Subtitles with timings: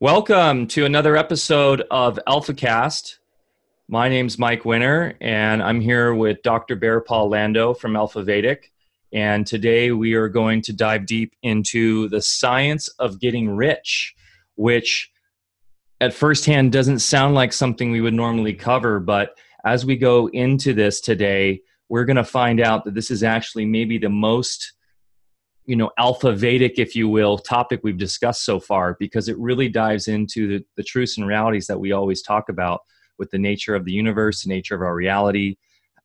[0.00, 3.18] Welcome to another episode of AlphaCast.
[3.88, 6.76] My name's Mike Winter, and I'm here with Dr.
[6.76, 8.70] Bear Paul Lando from Alpha Vedic.
[9.12, 14.14] And today we are going to dive deep into the science of getting rich,
[14.54, 15.10] which
[16.00, 19.00] at first hand doesn't sound like something we would normally cover.
[19.00, 23.24] But as we go into this today, we're going to find out that this is
[23.24, 24.74] actually maybe the most
[25.68, 29.68] you know alpha vedic if you will topic we've discussed so far because it really
[29.68, 32.80] dives into the, the truths and realities that we always talk about
[33.18, 35.56] with the nature of the universe the nature of our reality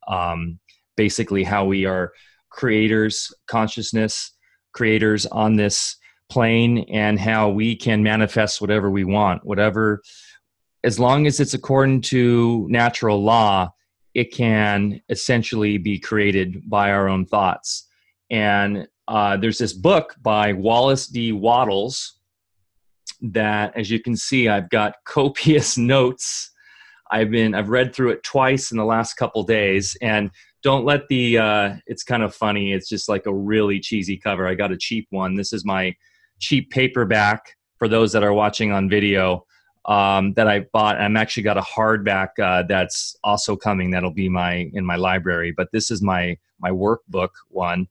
[0.08, 0.60] um,
[0.98, 2.12] basically how we are
[2.50, 4.34] creators consciousness
[4.74, 5.96] creators on this
[6.30, 10.02] plane and how we can manifest whatever we want whatever
[10.84, 13.72] as long as it's according to natural law
[14.14, 17.88] it can essentially be created by our own thoughts.
[18.30, 21.32] And uh, there's this book by Wallace D.
[21.32, 22.20] Wattles
[23.22, 26.52] that, as you can see, I've got copious notes.
[27.12, 30.32] I've been I've read through it twice in the last couple days, and
[30.64, 31.38] don't let the.
[31.38, 32.74] Uh, it's kind of funny.
[32.74, 34.48] It's just like a really cheesy cover.
[34.48, 35.36] I got a cheap one.
[35.36, 35.96] This is my
[36.40, 37.44] cheap paperback
[37.78, 39.46] for those that are watching on video
[39.86, 41.00] um, that I bought.
[41.00, 43.92] I'm actually got a hardback uh, that's also coming.
[43.92, 45.54] That'll be my in my library.
[45.56, 47.88] But this is my my workbook one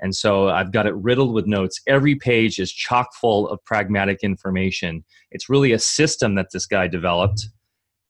[0.00, 1.80] and so I've got it riddled with notes.
[1.86, 5.04] Every page is chock full of pragmatic information.
[5.30, 7.48] It's really a system that this guy developed.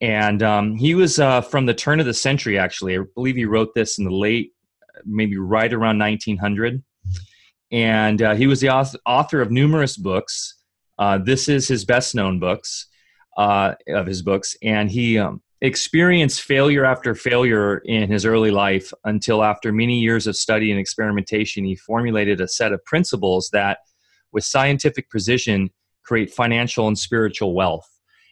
[0.01, 2.99] And um, he was uh, from the turn of the century, actually.
[2.99, 4.53] I believe he wrote this in the late,
[5.05, 6.83] maybe right around 1900.
[7.71, 10.55] And uh, he was the author of numerous books.
[10.99, 12.87] Uh, this is his best known books
[13.37, 14.57] uh, of his books.
[14.63, 20.27] And he um, experienced failure after failure in his early life until after many years
[20.27, 23.79] of study and experimentation he formulated a set of principles that
[24.33, 25.71] with scientific precision
[26.05, 27.89] create financial and spiritual wealth.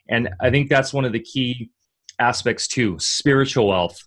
[0.09, 1.71] And i think that's one of the key
[2.19, 3.99] aspects too spiritual wealth.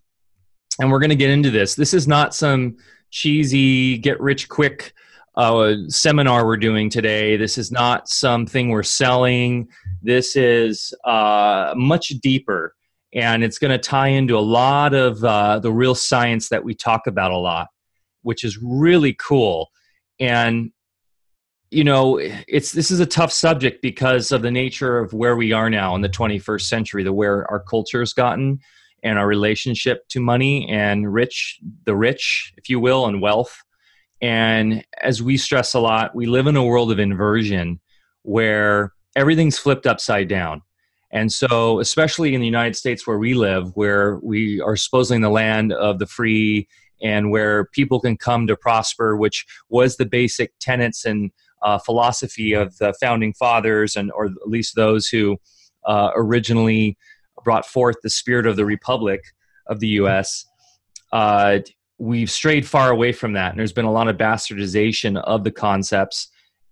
[0.79, 1.73] And we're going to get into this.
[1.73, 2.77] This is not some
[3.09, 4.93] cheesy get rich quick
[5.35, 7.35] uh, seminar we're doing today.
[7.35, 9.67] This is not something we're selling.
[10.01, 12.75] This is uh, much deeper
[13.13, 16.73] and it's going to tie into a lot of uh, the real science that we
[16.73, 17.67] talk about a lot
[18.27, 19.69] which is really cool.
[20.19, 20.71] And
[21.71, 25.51] you know it's this is a tough subject because of the nature of where we
[25.51, 28.59] are now in the 21st century the where our culture has gotten
[29.03, 33.63] and our relationship to money and rich the rich if you will and wealth.
[34.21, 37.81] And as we stress a lot we live in a world of inversion
[38.23, 40.61] where everything's flipped upside down
[41.11, 45.21] and so, especially in the United States where we live, where we are supposedly in
[45.21, 46.67] the land of the free
[47.01, 51.31] and where people can come to prosper, which was the basic tenets and
[51.61, 55.37] uh, philosophy of the founding fathers, and or at least those who
[55.85, 56.97] uh, originally
[57.43, 59.21] brought forth the spirit of the republic
[59.67, 60.45] of the U.S.
[61.11, 61.59] Uh,
[61.97, 65.51] we've strayed far away from that, and there's been a lot of bastardization of the
[65.51, 66.29] concepts.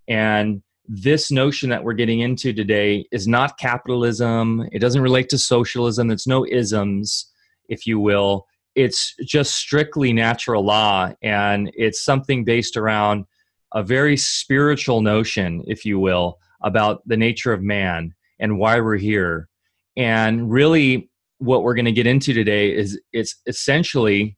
[0.08, 4.68] And this notion that we're getting into today is not capitalism.
[4.72, 6.12] It doesn't relate to socialism.
[6.12, 7.32] It's no isms,
[7.70, 8.46] if you will.
[8.76, 11.12] It's just strictly natural law.
[11.22, 13.26] And it's something based around
[13.74, 18.98] a very spiritual notion, if you will, about the nature of man and why we're
[18.98, 19.50] here.
[19.98, 21.10] And really,
[21.40, 24.38] what we're going to get into today is it's essentially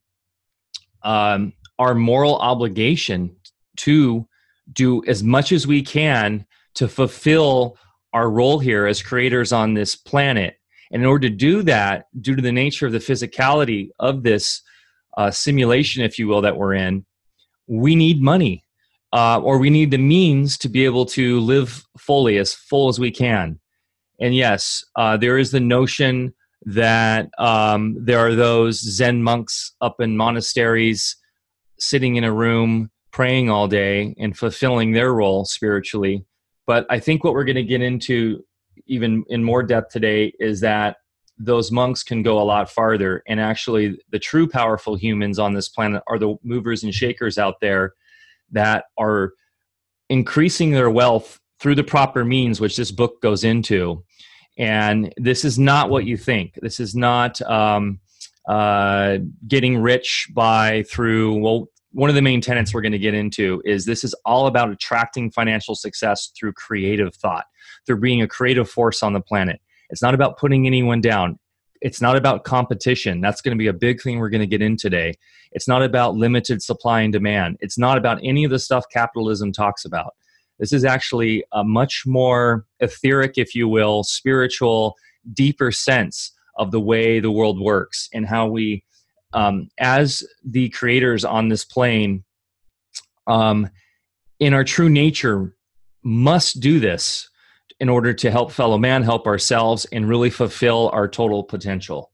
[1.03, 3.35] um, our moral obligation
[3.77, 4.27] to
[4.73, 6.45] do as much as we can
[6.75, 7.77] to fulfill
[8.13, 10.55] our role here as creators on this planet.
[10.91, 14.61] And in order to do that, due to the nature of the physicality of this
[15.17, 17.05] uh, simulation, if you will, that we're in,
[17.67, 18.63] we need money
[19.13, 22.99] uh, or we need the means to be able to live fully, as full as
[22.99, 23.59] we can.
[24.19, 26.33] And yes, uh, there is the notion
[26.63, 31.15] that um, there are those Zen monks up in monasteries
[31.79, 36.23] sitting in a room praying all day and fulfilling their role spiritually.
[36.67, 38.45] But I think what we're going to get into
[38.85, 40.97] even in more depth today is that
[41.39, 43.23] those monks can go a lot farther.
[43.27, 47.55] And actually, the true powerful humans on this planet are the movers and shakers out
[47.59, 47.95] there
[48.51, 49.31] that are
[50.09, 54.03] increasing their wealth through the proper means, which this book goes into.
[54.59, 56.53] And this is not what you think.
[56.61, 57.99] This is not um,
[58.47, 63.15] uh, getting rich by through, well, one of the main tenets we're going to get
[63.15, 67.45] into is this is all about attracting financial success through creative thought,
[67.87, 69.59] through being a creative force on the planet.
[69.89, 71.39] It's not about putting anyone down.
[71.81, 73.19] It's not about competition.
[73.19, 75.15] That's going to be a big thing we're going to get in today.
[75.53, 77.57] It's not about limited supply and demand.
[77.61, 80.13] It's not about any of the stuff capitalism talks about.
[80.59, 84.93] This is actually a much more etheric, if you will, spiritual,
[85.33, 88.83] deeper sense of the way the world works and how we,
[89.33, 92.23] um, as the creators on this plane,
[93.27, 93.69] um,
[94.39, 95.55] in our true nature,
[96.03, 97.29] must do this
[97.79, 102.11] in order to help fellow man, help ourselves, and really fulfill our total potential.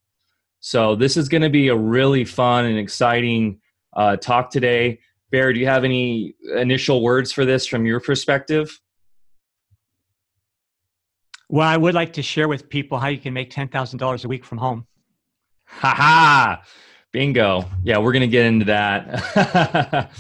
[0.60, 3.60] So, this is going to be a really fun and exciting
[3.96, 5.00] uh, talk today.
[5.32, 8.80] Bear, do you have any initial words for this from your perspective?
[11.50, 14.46] Well, I would like to share with people how you can make $10,000 a week
[14.46, 14.88] from home.
[15.66, 16.64] Ha ha!
[17.14, 17.70] Bingo.
[17.84, 20.12] Yeah, we're going to get into that.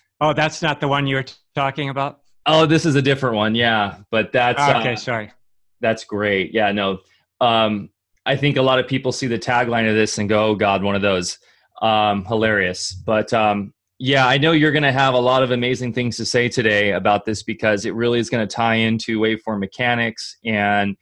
[0.20, 2.20] oh, that's not the one you were t- talking about?
[2.44, 3.54] Oh, this is a different one.
[3.54, 4.94] Yeah, but that's okay.
[4.94, 5.32] Uh, sorry.
[5.80, 6.52] That's great.
[6.52, 6.98] Yeah, no.
[7.40, 7.90] Um,
[8.26, 10.82] I think a lot of people see the tagline of this and go, "Oh God,
[10.82, 11.38] one of those."
[11.80, 12.92] Um, hilarious.
[12.92, 16.26] But um, yeah, I know you're going to have a lot of amazing things to
[16.26, 20.96] say today about this because it really is going to tie into waveform mechanics and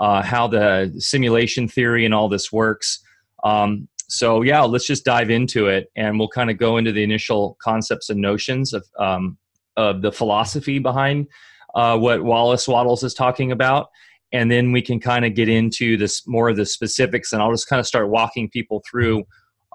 [0.00, 3.04] uh, how the simulation theory and all this works.
[3.44, 7.02] Um, so yeah, let's just dive into it, and we'll kind of go into the
[7.02, 9.38] initial concepts and notions of um,
[9.76, 11.26] of the philosophy behind
[11.74, 13.88] uh, what Wallace Wattles is talking about,
[14.32, 17.52] and then we can kind of get into this more of the specifics, and I'll
[17.52, 19.24] just kind of start walking people through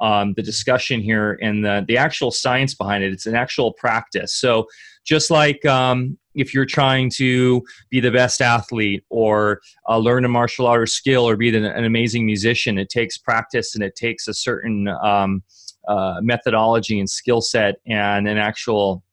[0.02, 3.14] um, the discussion here and the, the actual science behind it.
[3.14, 4.34] It's an actual practice.
[4.34, 4.66] So,
[5.06, 10.30] just like um, if you're trying to be the best athlete or uh, learn a
[10.30, 13.96] martial art or skill or be an, an, amazing musician, it takes practice and it
[13.96, 15.44] takes a certain um,
[15.88, 19.04] uh, methodology and skill set and an actual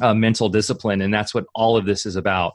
[0.00, 1.00] uh, mental discipline.
[1.00, 2.54] And that's what all of this is about.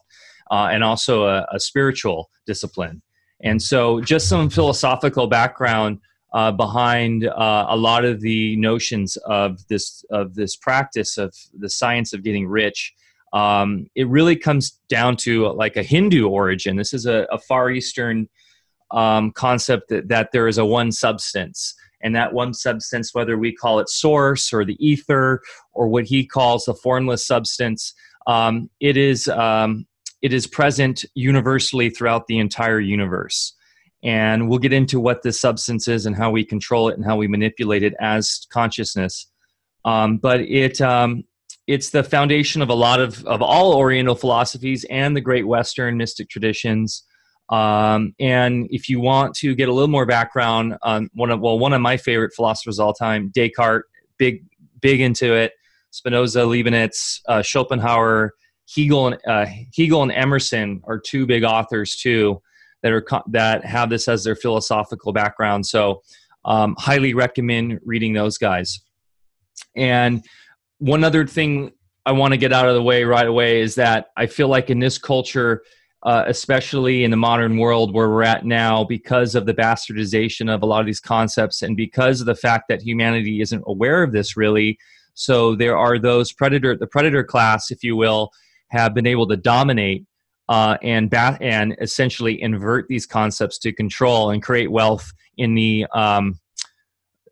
[0.49, 3.01] Uh, and also a, a spiritual discipline.
[3.43, 5.99] And so, just some philosophical background
[6.33, 11.69] uh, behind uh, a lot of the notions of this of this practice of the
[11.69, 12.93] science of getting rich.
[13.33, 16.75] Um, it really comes down to like a Hindu origin.
[16.75, 18.27] This is a, a Far Eastern
[18.91, 21.73] um, concept that, that there is a one substance,
[22.03, 25.41] and that one substance, whether we call it source or the ether
[25.73, 27.93] or what he calls the formless substance,
[28.27, 29.85] um, it is um,
[30.21, 33.53] it is present universally throughout the entire universe
[34.03, 37.15] and we'll get into what this substance is and how we control it and how
[37.15, 39.27] we manipulate it as consciousness.
[39.85, 41.23] Um, but it um,
[41.71, 45.95] it's the foundation of a lot of of all Oriental philosophies and the great Western
[45.95, 47.03] mystic traditions.
[47.49, 51.57] Um, and if you want to get a little more background on one of well
[51.57, 53.85] one of my favorite philosophers all time, Descartes,
[54.17, 54.43] big
[54.81, 55.53] big into it.
[55.91, 58.33] Spinoza, Leibniz, uh, Schopenhauer,
[58.73, 59.45] Hegel, and uh,
[59.75, 62.41] Hegel and Emerson are two big authors too
[62.83, 65.65] that are that have this as their philosophical background.
[65.65, 66.01] So,
[66.43, 68.81] um, highly recommend reading those guys.
[69.75, 70.23] And
[70.81, 71.71] one other thing
[72.07, 74.71] I want to get out of the way right away is that I feel like
[74.71, 75.61] in this culture,
[76.01, 80.63] uh, especially in the modern world where we're at now, because of the bastardization of
[80.63, 84.11] a lot of these concepts and because of the fact that humanity isn't aware of
[84.11, 84.79] this really,
[85.13, 88.31] so there are those predator, the predator class, if you will,
[88.69, 90.03] have been able to dominate
[90.49, 96.39] uh, and and essentially invert these concepts to control and create wealth in the um,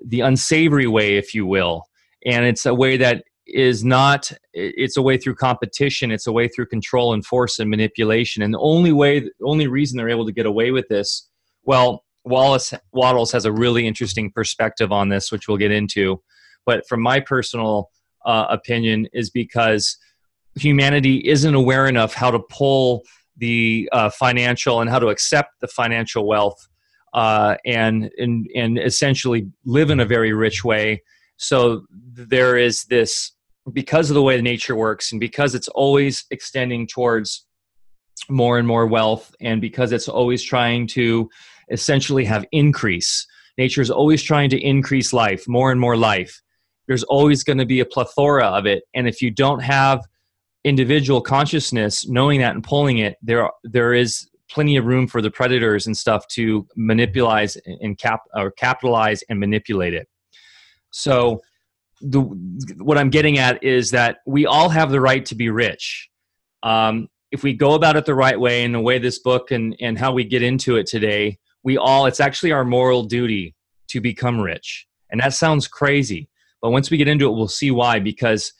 [0.05, 1.85] the unsavory way, if you will.
[2.25, 3.23] And it's a way that
[3.53, 7.69] is not it's a way through competition it's a way through control and force and
[7.69, 11.27] manipulation and the only way the only reason they're able to get away with this
[11.63, 16.21] well wallace wattles has a really interesting perspective on this which we'll get into
[16.65, 17.89] but from my personal
[18.25, 19.97] uh, opinion is because
[20.55, 23.03] humanity isn't aware enough how to pull
[23.37, 26.67] the uh, financial and how to accept the financial wealth
[27.13, 31.01] uh, and, and and essentially live in a very rich way.
[31.37, 33.31] So there is this
[33.73, 37.45] because of the way nature works and because it's always extending towards
[38.29, 41.29] more and more wealth and because it's always trying to
[41.71, 43.25] essentially have increase
[43.59, 46.41] nature is always trying to increase life more and more life.
[46.87, 50.05] There's always going to be a plethora of it and if you don't have
[50.63, 55.31] individual consciousness knowing that and pulling it there there is plenty of room for the
[55.31, 60.07] predators and stuff to manipulate and cap or capitalize and manipulate it.
[60.91, 61.41] So
[62.01, 62.21] the
[62.77, 66.09] what i'm getting at is that we all have the right to be rich.
[66.63, 69.75] Um, if we go about it the right way and the way this book and
[69.79, 73.55] and how we get into it today we all it's actually our moral duty
[73.89, 74.87] to become rich.
[75.11, 76.29] And that sounds crazy
[76.61, 77.99] but once we get into it we'll see why.
[77.99, 78.53] Because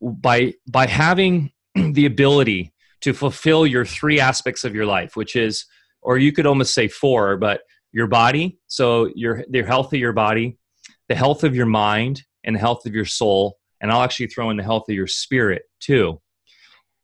[0.00, 2.72] by by having the ability
[3.02, 5.66] to fulfill your three aspects of your life, which is,
[6.02, 7.60] or you could almost say four, but
[7.92, 10.58] your body, so your the health of your body,
[11.08, 14.50] the health of your mind, and the health of your soul, and I'll actually throw
[14.50, 16.20] in the health of your spirit too.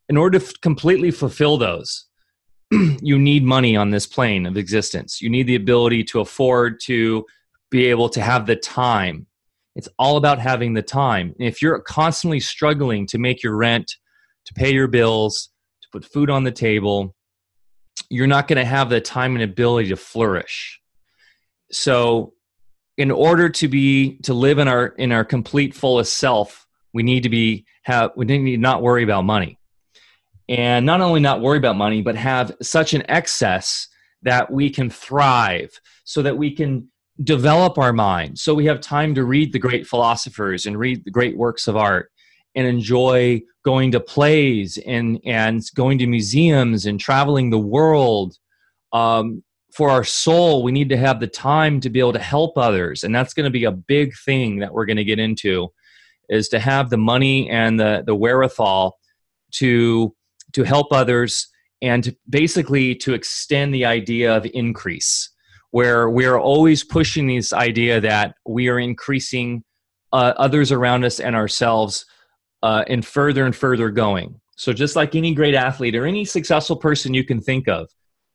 [0.08, 2.06] in order to f- completely fulfill those,
[2.70, 5.20] you need money on this plane of existence.
[5.20, 7.24] You need the ability to afford to
[7.70, 9.26] be able to have the time.
[9.74, 11.34] It's all about having the time.
[11.38, 13.96] And if you're constantly struggling to make your rent,
[14.46, 15.50] to pay your bills,
[15.82, 17.14] to put food on the table,
[18.10, 20.80] you're not going to have the time and ability to flourish.
[21.70, 22.34] So,
[22.96, 27.22] in order to be to live in our in our complete fullest self, we need
[27.22, 29.58] to be have we need not worry about money
[30.48, 33.88] and not only not worry about money, but have such an excess
[34.22, 35.70] that we can thrive,
[36.04, 36.88] so that we can
[37.22, 41.10] develop our mind, so we have time to read the great philosophers and read the
[41.10, 42.10] great works of art
[42.54, 48.36] and enjoy going to plays and, and going to museums and traveling the world.
[48.92, 52.58] Um, for our soul, we need to have the time to be able to help
[52.58, 53.04] others.
[53.04, 55.72] And that's going to be a big thing that we're going to get into
[56.28, 58.98] is to have the money and the, the wherewithal
[59.52, 60.14] to
[60.52, 61.48] to help others
[61.80, 65.30] and basically to extend the idea of increase
[65.70, 69.64] where we are always pushing this idea that we are increasing
[70.12, 72.04] uh, others around us and ourselves
[72.62, 76.76] uh, and further and further going so just like any great athlete or any successful
[76.76, 77.88] person you can think of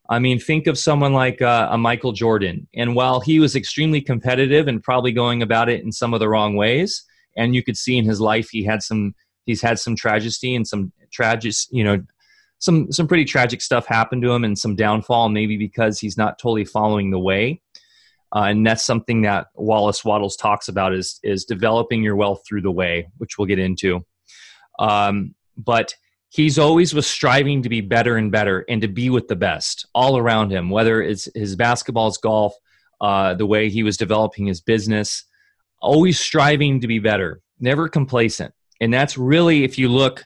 [0.10, 4.02] i mean think of someone like uh, a michael jordan and while he was extremely
[4.02, 7.04] competitive and probably going about it in some of the wrong ways
[7.36, 9.14] and you could see in his life he had some
[9.48, 12.04] he's had some tragedy and some tragic, you know,
[12.60, 16.38] some some pretty tragic stuff happened to him and some downfall, maybe because he's not
[16.38, 17.62] totally following the way.
[18.36, 22.62] Uh, and that's something that Wallace Wattles talks about is is developing your wealth through
[22.62, 24.06] the way, which we'll get into.
[24.80, 25.96] Um, but
[26.30, 29.88] he's always was striving to be better and better and to be with the best
[29.94, 32.54] all around him, whether it's his basketball, his golf,
[33.02, 35.24] uh, the way he was developing his business,
[35.82, 38.54] always striving to be better, never complacent.
[38.82, 40.26] And that's really, if you look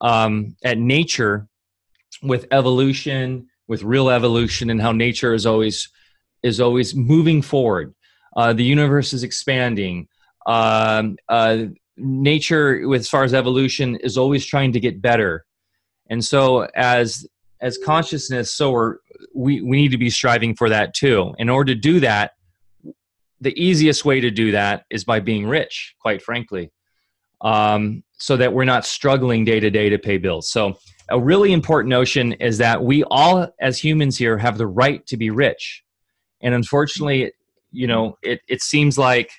[0.00, 1.48] um, at nature
[2.22, 5.88] with evolution, with real evolution, and how nature is always
[6.42, 7.94] is always moving forward.
[8.36, 10.06] Uh, the universe is expanding.
[10.46, 11.64] Um, uh,
[11.96, 15.44] nature, with as far as evolution, is always trying to get better.
[16.08, 17.26] And so, as
[17.60, 18.96] as consciousness, so we're,
[19.34, 21.34] we we need to be striving for that too.
[21.38, 22.32] In order to do that,
[23.40, 25.94] the easiest way to do that is by being rich.
[26.00, 26.70] Quite frankly,
[27.40, 30.48] um, so that we're not struggling day to day to pay bills.
[30.50, 30.78] So,
[31.10, 35.16] a really important notion is that we all, as humans here, have the right to
[35.16, 35.82] be rich.
[36.42, 37.32] And unfortunately,
[37.72, 39.30] you know, it, it seems like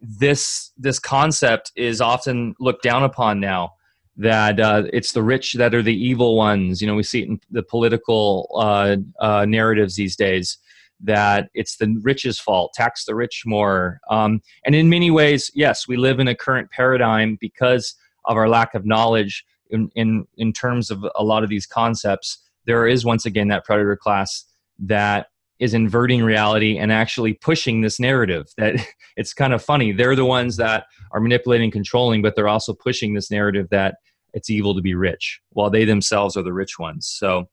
[0.00, 3.72] this this concept is often looked down upon now.
[4.18, 6.80] That uh, it's the rich that are the evil ones.
[6.80, 10.58] You know, we see it in the political uh, uh, narratives these days
[11.00, 14.00] that it's the rich's fault, tax the rich more.
[14.10, 18.48] Um, and in many ways, yes, we live in a current paradigm because of our
[18.48, 22.38] lack of knowledge in, in, in terms of a lot of these concepts.
[22.64, 24.44] There is once again that predator class
[24.78, 28.76] that is inverting reality and actually pushing this narrative that
[29.16, 33.14] it's kind of funny they're the ones that are manipulating controlling but they're also pushing
[33.14, 33.96] this narrative that
[34.34, 37.48] it's evil to be rich while they themselves are the rich ones so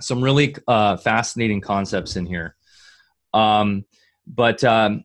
[0.00, 2.56] some really uh, fascinating concepts in here.
[3.34, 3.84] Um,
[4.26, 5.04] but um,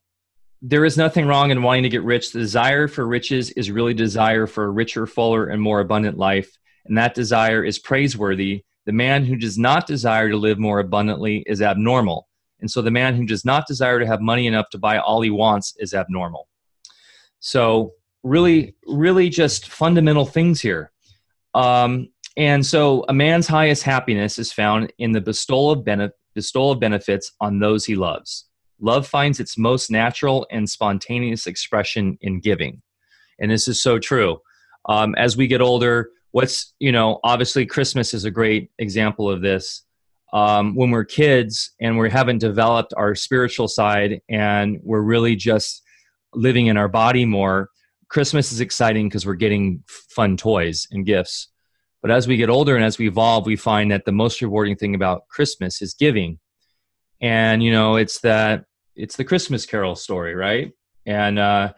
[0.62, 2.32] there is nothing wrong in wanting to get rich.
[2.32, 6.58] The desire for riches is really desire for a richer, fuller, and more abundant life.
[6.86, 8.64] And that desire is praiseworthy.
[8.88, 12.30] The man who does not desire to live more abundantly is abnormal.
[12.62, 15.22] And so the man who does not desire to have money enough to buy all
[15.22, 16.48] he wants is abnormal.
[17.40, 17.92] So,
[18.24, 20.92] really, really just fundamental things here.
[21.54, 26.72] Um, and so a man's highest happiness is found in the bestowal of, bene- bestowal
[26.72, 28.46] of benefits on those he loves.
[28.80, 32.82] Love finds its most natural and spontaneous expression in giving.
[33.40, 34.40] And this is so true.
[34.88, 39.42] Um, as we get older, what's, you know, obviously Christmas is a great example of
[39.42, 39.84] this.
[40.34, 45.84] Um, when we're kids and we haven't developed our spiritual side and we're really just
[46.34, 47.70] living in our body more,
[48.10, 51.50] Christmas is exciting because we're getting fun toys and gifts.
[52.02, 54.76] But as we get older and as we evolve, we find that the most rewarding
[54.76, 56.40] thing about Christmas is giving.
[57.22, 58.66] And you know, it's that
[58.96, 60.72] it's the Christmas Carol story, right?
[61.06, 61.74] And uh,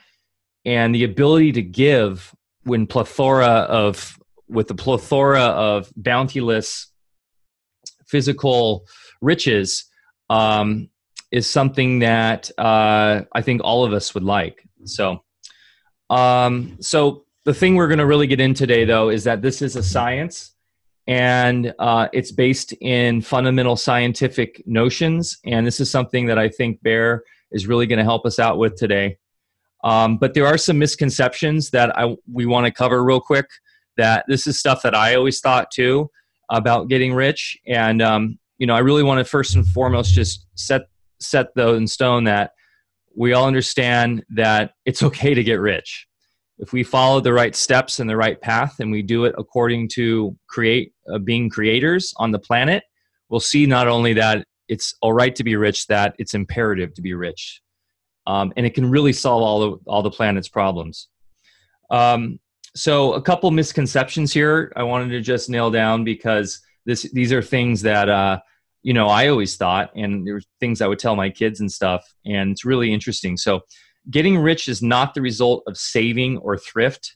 [0.65, 4.18] and the ability to give when plethora of
[4.49, 6.87] with the plethora of bounteiless
[8.07, 8.85] physical
[9.21, 9.85] riches
[10.29, 10.89] um,
[11.31, 14.67] is something that uh, I think all of us would like.
[14.85, 15.23] So,
[16.09, 19.61] um, so the thing we're going to really get in today, though, is that this
[19.61, 20.55] is a science
[21.07, 25.37] and uh, it's based in fundamental scientific notions.
[25.45, 28.57] And this is something that I think Bear is really going to help us out
[28.57, 29.17] with today.
[29.83, 33.47] Um, but there are some misconceptions that I, we want to cover real quick
[33.99, 36.09] that this is stuff that I always thought too
[36.49, 37.57] about getting rich.
[37.67, 40.83] And, um, you know, I really want to first and foremost just set,
[41.19, 42.51] set those in stone that
[43.15, 46.07] we all understand that it's okay to get rich.
[46.59, 49.89] If we follow the right steps and the right path and we do it according
[49.89, 52.83] to create uh, being creators on the planet,
[53.29, 57.01] we'll see not only that it's all right to be rich, that it's imperative to
[57.01, 57.61] be rich.
[58.27, 61.07] Um, and it can really solve all the, all the planet's problems.
[61.89, 62.39] Um,
[62.75, 67.41] so a couple misconceptions here I wanted to just nail down because this these are
[67.41, 68.39] things that uh,
[68.81, 71.71] you know I always thought, and there were things I would tell my kids and
[71.71, 73.37] stuff, and it's really interesting.
[73.37, 73.61] So
[74.09, 77.15] getting rich is not the result of saving or thrift.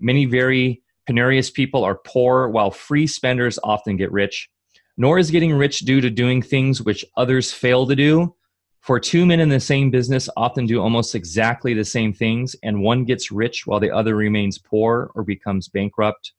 [0.00, 4.48] Many very penurious people are poor, while free spenders often get rich.
[4.96, 8.34] Nor is getting rich due to doing things which others fail to do,
[8.82, 12.82] for two men in the same business often do almost exactly the same things, and
[12.82, 16.32] one gets rich while the other remains poor or becomes bankrupt.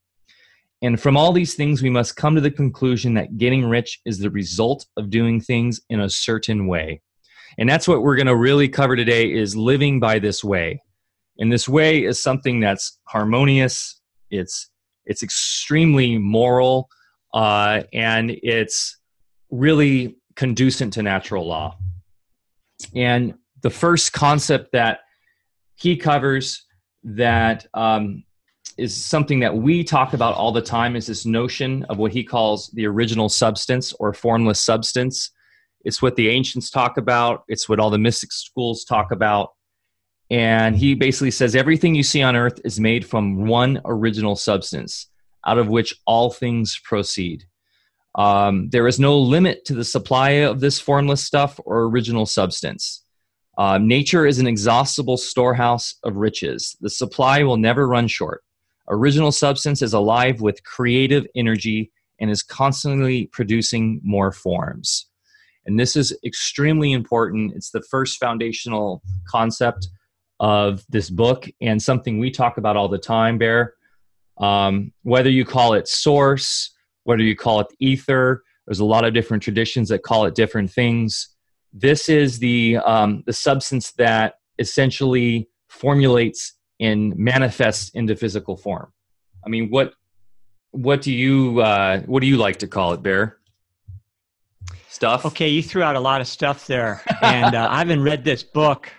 [0.81, 4.19] And from all these things, we must come to the conclusion that getting rich is
[4.19, 7.01] the result of doing things in a certain way.
[7.57, 10.81] And that's what we're going to really cover today is living by this way.
[11.39, 14.69] And this way is something that's harmonious, it's
[15.05, 16.89] it's extremely moral,
[17.33, 18.97] uh, and it's
[19.49, 21.77] really conducive to natural law.
[22.95, 24.99] And the first concept that
[25.75, 26.65] he covers
[27.03, 28.23] that um,
[28.77, 32.23] is something that we talk about all the time is this notion of what he
[32.23, 35.31] calls the original substance or formless substance.
[35.85, 39.49] It's what the ancients talk about, it's what all the mystic schools talk about.
[40.29, 45.09] And he basically says everything you see on earth is made from one original substance,
[45.45, 47.43] out of which all things proceed.
[48.15, 53.03] Um, there is no limit to the supply of this formless stuff or original substance.
[53.57, 56.75] Uh, nature is an exhaustible storehouse of riches.
[56.81, 58.43] The supply will never run short.
[58.89, 65.07] Original substance is alive with creative energy and is constantly producing more forms.
[65.65, 67.53] And this is extremely important.
[67.55, 69.87] It's the first foundational concept
[70.39, 73.75] of this book and something we talk about all the time, Bear.
[74.39, 76.71] Um, whether you call it source,
[77.03, 78.43] whether you call it ether.
[78.65, 81.29] There's a lot of different traditions that call it different things.
[81.73, 88.91] This is the um, the substance that essentially formulates and manifests into physical form.
[89.45, 89.93] I mean, what
[90.71, 93.37] what do you uh, what do you like to call it, Bear?
[94.89, 95.25] Stuff.
[95.25, 98.43] Okay, you threw out a lot of stuff there, and uh, I haven't read this
[98.43, 98.91] book,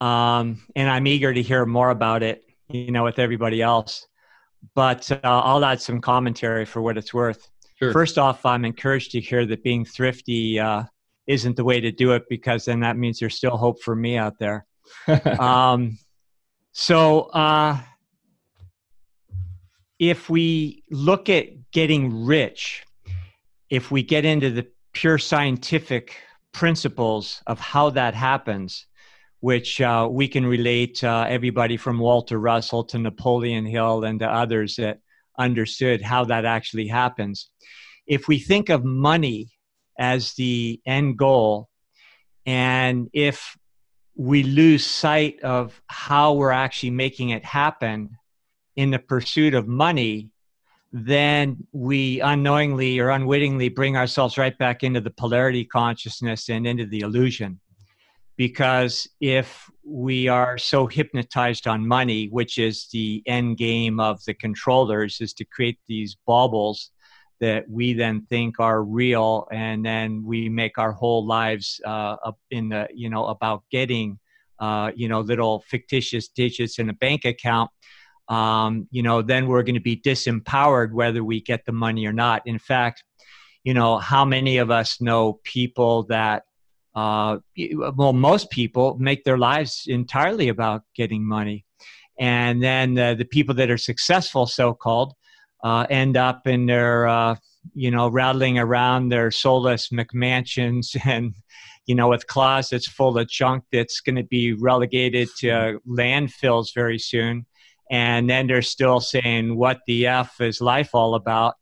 [0.00, 2.44] um, and I'm eager to hear more about it.
[2.68, 4.06] You know, with everybody else
[4.74, 7.48] but uh, I'll add some commentary for what it's worth.
[7.76, 7.92] Sure.
[7.92, 10.84] First off, I'm encouraged to hear that being thrifty uh,
[11.26, 14.16] isn't the way to do it because then that means there's still hope for me
[14.16, 14.66] out there.
[15.38, 15.98] um,
[16.72, 17.78] so, uh,
[19.98, 22.84] if we look at getting rich,
[23.68, 26.16] if we get into the pure scientific
[26.52, 28.86] principles of how that happens,
[29.40, 34.28] which uh, we can relate uh, everybody from Walter Russell to Napoleon Hill and to
[34.28, 35.00] others that
[35.38, 37.50] understood how that actually happens.
[38.06, 39.50] If we think of money
[39.98, 41.68] as the end goal,
[42.44, 43.56] and if
[44.14, 48.10] we lose sight of how we're actually making it happen
[48.76, 50.28] in the pursuit of money,
[50.92, 56.84] then we unknowingly or unwittingly bring ourselves right back into the polarity consciousness and into
[56.84, 57.60] the illusion
[58.40, 64.32] because if we are so hypnotized on money, which is the end game of the
[64.32, 66.90] controllers, is to create these baubles
[67.40, 72.16] that we then think are real, and then we make our whole lives uh,
[72.50, 74.18] in the you know about getting
[74.58, 77.70] uh, you know little fictitious digits in a bank account.
[78.30, 82.14] Um, you know, then we're going to be disempowered whether we get the money or
[82.14, 82.40] not.
[82.46, 83.04] In fact,
[83.64, 86.44] you know, how many of us know people that
[87.00, 87.38] uh,
[87.96, 91.64] well, most people make their lives entirely about getting money.
[92.18, 95.14] And then uh, the people that are successful, so called,
[95.64, 97.36] uh, end up in their, uh,
[97.74, 101.34] you know, rattling around their soulless McMansions and,
[101.86, 106.98] you know, with closets full of junk that's going to be relegated to landfills very
[106.98, 107.46] soon.
[107.90, 111.54] And then they're still saying, what the F is life all about?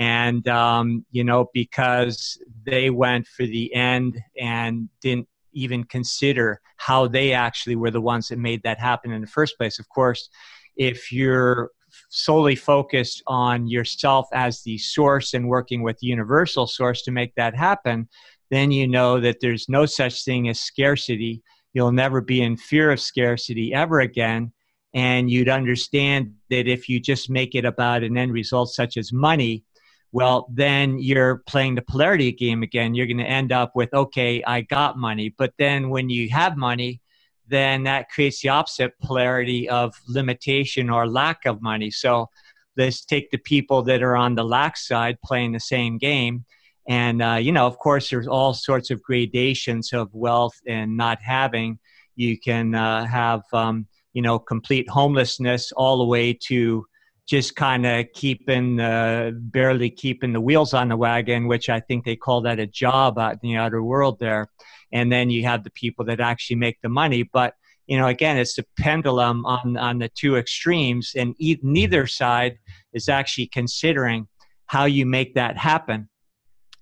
[0.00, 2.36] And um, you know because
[2.66, 8.28] they went for the end and didn't even consider how they actually were the ones
[8.28, 9.78] that made that happen in the first place.
[9.78, 10.28] Of course
[10.76, 11.70] if you're
[12.08, 17.34] solely focused on yourself as the source and working with the universal source to make
[17.34, 18.08] that happen
[18.50, 21.42] then you know that there's no such thing as scarcity.
[21.72, 24.52] You'll never be in fear of scarcity ever again.
[24.92, 29.12] And you'd understand that if you just make it about an end result such as
[29.12, 29.64] money,
[30.12, 32.94] well, then you're playing the polarity game again.
[32.94, 35.34] You're going to end up with, okay, I got money.
[35.36, 37.00] But then when you have money,
[37.46, 41.90] then that creates the opposite polarity of limitation or lack of money.
[41.90, 42.28] So
[42.76, 46.44] let's take the people that are on the lack side playing the same game.
[46.88, 51.18] And, uh, you know, of course, there's all sorts of gradations of wealth and not
[51.22, 51.78] having.
[52.16, 56.84] You can uh, have, um, you know, complete homelessness all the way to
[57.26, 62.04] just kind of keeping, uh, barely keeping the wheels on the wagon, which I think
[62.04, 64.48] they call that a job out in the outer world there.
[64.92, 67.22] And then you have the people that actually make the money.
[67.22, 67.54] But,
[67.86, 72.58] you know, again, it's a pendulum on, on the two extremes, and e- neither side
[72.92, 74.26] is actually considering
[74.66, 76.08] how you make that happen.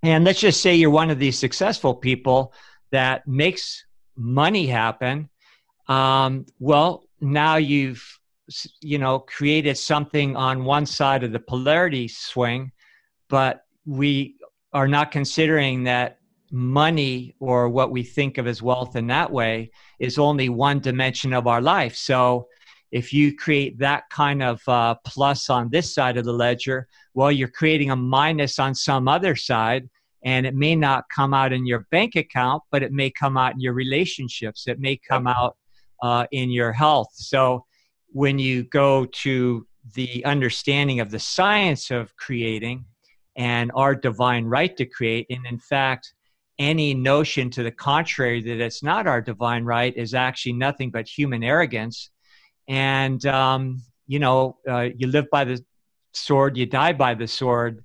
[0.03, 2.53] And let's just say you're one of these successful people
[2.93, 3.85] that makes
[4.17, 5.29] money happen.
[5.89, 8.18] Um, well, now you've
[8.81, 12.73] you know created something on one side of the polarity swing
[13.29, 14.37] but we
[14.73, 16.19] are not considering that
[16.51, 21.33] money or what we think of as wealth in that way is only one dimension
[21.33, 21.95] of our life.
[21.95, 22.49] So
[22.91, 27.31] if you create that kind of uh, plus on this side of the ledger well
[27.31, 29.89] you're creating a minus on some other side
[30.25, 33.53] and it may not come out in your bank account but it may come out
[33.53, 34.67] in your relationships.
[34.67, 35.57] It may come out
[36.03, 37.11] uh, in your health.
[37.13, 37.67] So
[38.13, 42.85] when you go to the understanding of the science of creating
[43.37, 46.13] and our divine right to create, and in fact,
[46.59, 51.07] any notion to the contrary that it's not our divine right is actually nothing but
[51.09, 52.11] human arrogance.
[52.67, 55.65] And, um, you know, uh, you live by the
[56.13, 57.85] sword, you die by the sword.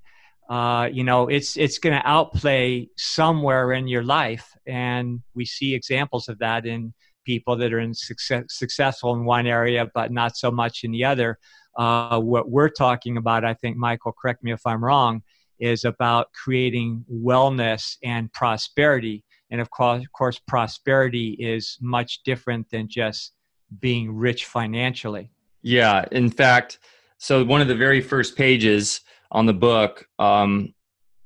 [0.50, 5.74] Uh, you know, it's it's going to outplay somewhere in your life, and we see
[5.74, 10.38] examples of that in people that are in success, successful in one area but not
[10.38, 11.38] so much in the other.
[11.78, 15.24] Uh, what we're talking about, I think, Michael, correct me if I'm wrong,
[15.60, 19.24] is about creating wellness and prosperity.
[19.50, 23.34] And of course, of course, prosperity is much different than just
[23.80, 25.30] being rich financially.
[25.62, 26.80] Yeah, in fact,
[27.18, 30.74] so one of the very first pages on the book, um,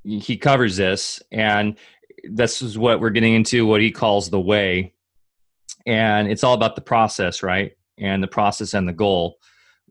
[0.04, 1.76] he covers this, and
[2.24, 4.94] this is what we're getting into what he calls the way
[5.88, 7.72] and it's all about the process right?
[7.98, 9.38] And the process and the goal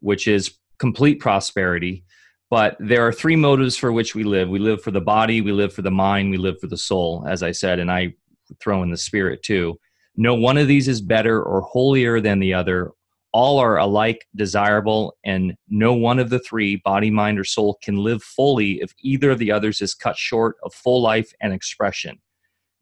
[0.00, 2.04] which is complete prosperity.
[2.50, 4.48] But there are three motives for which we live.
[4.48, 7.24] We live for the body we live for the mind we live for the soul
[7.26, 8.14] as i said and i
[8.60, 9.76] throw in the spirit too.
[10.16, 12.92] No one of these is better or holier than the other.
[13.32, 17.96] All are alike desirable and no one of the three body mind or soul can
[17.96, 22.18] live fully if either of the others is cut short of full life and expression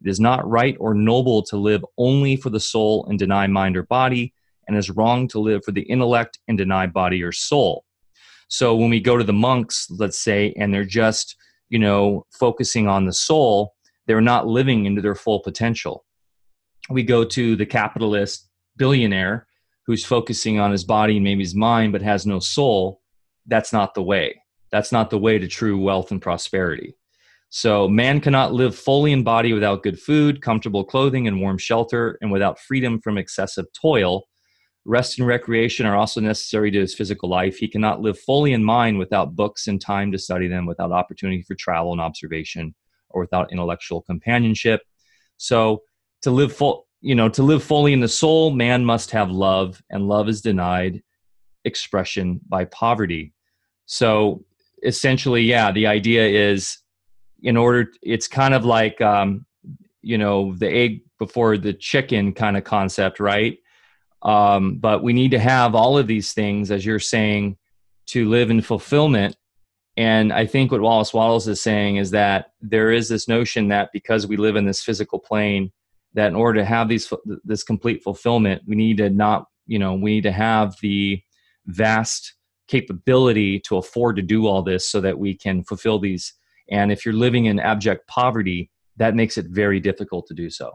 [0.04, 3.76] it is not right or noble to live only for the soul and deny mind
[3.76, 4.34] or body,
[4.66, 7.84] and is wrong to live for the intellect and deny body or soul.
[8.48, 11.36] So when we go to the monks, let's say, and they're just,
[11.70, 13.74] you know, focusing on the soul,
[14.06, 16.04] they're not living into their full potential.
[16.90, 19.46] We go to the capitalist billionaire
[19.86, 23.00] who's focusing on his body and maybe his mind, but has no soul.
[23.46, 24.42] That's not the way.
[24.70, 26.96] That's not the way to true wealth and prosperity.
[27.56, 32.18] So, man cannot live fully in body without good food, comfortable clothing, and warm shelter,
[32.20, 34.24] and without freedom from excessive toil.
[34.84, 37.56] Rest and recreation are also necessary to his physical life.
[37.56, 41.42] He cannot live fully in mind without books and time to study them, without opportunity
[41.42, 42.74] for travel and observation,
[43.10, 44.80] or without intellectual companionship.
[45.36, 45.82] So,
[46.22, 49.80] to live full, you know, to live fully in the soul, man must have love,
[49.90, 51.04] and love is denied
[51.64, 53.32] expression by poverty.
[53.86, 54.44] So,
[54.82, 56.78] essentially, yeah, the idea is
[57.44, 59.46] in order it's kind of like um,
[60.02, 63.58] you know the egg before the chicken kind of concept right?
[64.22, 67.58] Um, but we need to have all of these things as you're saying
[68.06, 69.36] to live in fulfillment.
[69.96, 73.90] And i think what wallace wattles is saying is that there is this notion that
[73.92, 75.70] because we live in this physical plane
[76.14, 77.12] that in order to have these
[77.44, 81.22] this complete fulfillment we need to not you know we need to have the
[81.66, 82.34] vast
[82.66, 86.34] capability to afford to do all this so that we can fulfill these
[86.70, 90.72] and if you're living in abject poverty, that makes it very difficult to do so.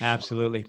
[0.00, 0.66] Absolutely.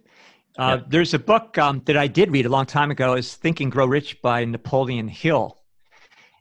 [0.57, 3.13] Uh, There's a book um, that I did read a long time ago.
[3.13, 5.61] is Think and Grow Rich by Napoleon Hill.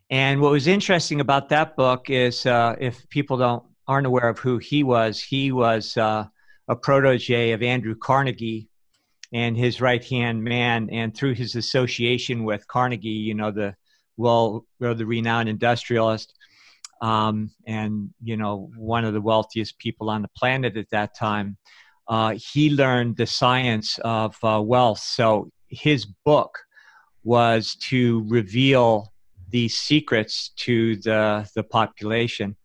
[0.09, 4.39] And what was interesting about that book is, uh, if people don't aren't aware of
[4.39, 6.25] who he was, he was uh,
[6.67, 8.67] a protege of Andrew Carnegie
[9.31, 10.89] and his right hand man.
[10.91, 13.75] And through his association with Carnegie, you know, the
[14.17, 16.33] well, the renowned industrialist,
[17.01, 21.57] um, and you know one of the wealthiest people on the planet at that time.
[22.07, 24.99] uh, he learned the science of uh, wealth.
[24.99, 26.57] So his book
[27.23, 29.11] was to reveal
[29.49, 32.55] these secrets to the the population.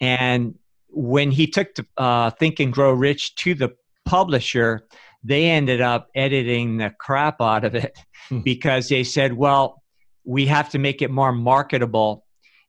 [0.00, 0.54] And
[0.88, 3.74] when he took to, uh, Think and Grow Rich to the
[4.06, 4.86] publisher,
[5.22, 7.98] they ended up editing the crap out of it
[8.28, 8.40] hmm.
[8.40, 9.79] because they said, well,
[10.30, 12.24] we have to make it more marketable.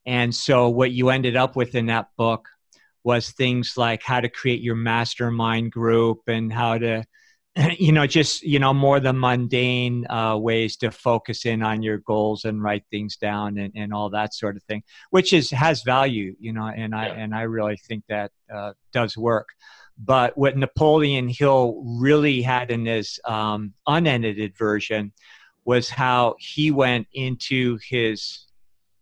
[0.07, 2.47] And so what you ended up with in that book
[3.03, 7.03] was things like how to create your mastermind group and how to
[7.77, 11.99] you know just you know more the mundane uh, ways to focus in on your
[11.99, 15.83] goals and write things down and, and all that sort of thing which is has
[15.83, 19.49] value you know and i and i really think that uh, does work
[19.97, 25.11] but what napoleon hill really had in his um, unedited version
[25.65, 28.45] was how he went into his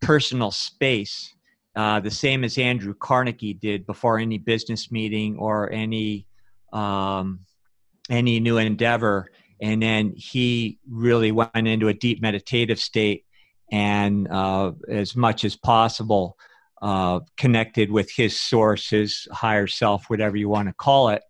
[0.02, 1.34] personal space
[1.76, 6.26] uh, the same as andrew carnegie did before any business meeting or any
[6.72, 7.40] um,
[8.10, 9.32] any new endeavor.
[9.62, 13.26] And then he really went into a deep meditative state
[13.72, 16.38] and, uh, as much as possible,
[16.82, 21.22] uh, connected with his source, his higher self, whatever you want to call it.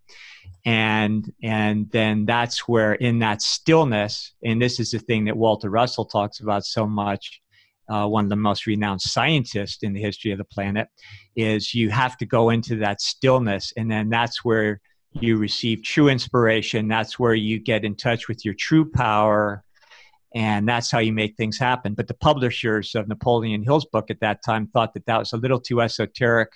[0.65, 5.69] And and then that's where in that stillness, and this is the thing that Walter
[5.69, 7.41] Russell talks about so much,
[7.89, 10.89] uh, one of the most renowned scientists in the history of the planet,
[11.35, 14.81] is you have to go into that stillness, and then that's where
[15.13, 16.87] you receive true inspiration.
[16.87, 19.63] That's where you get in touch with your true power.
[20.35, 21.95] And that's how you make things happen.
[21.95, 25.37] But the publishers of Napoleon Hill's book at that time thought that that was a
[25.37, 26.51] little too esoteric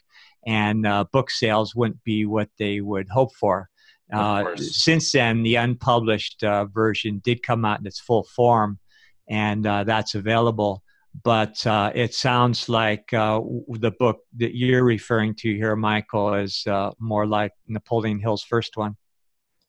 [0.45, 3.69] and uh, book sales wouldn't be what they would hope for.
[4.13, 8.79] Uh, since then, the unpublished uh, version did come out in its full form,
[9.27, 10.83] and uh, that's available
[11.21, 16.63] but uh, it sounds like uh, the book that you're referring to here, Michael, is
[16.65, 18.95] uh, more like Napoleon Hill's first one.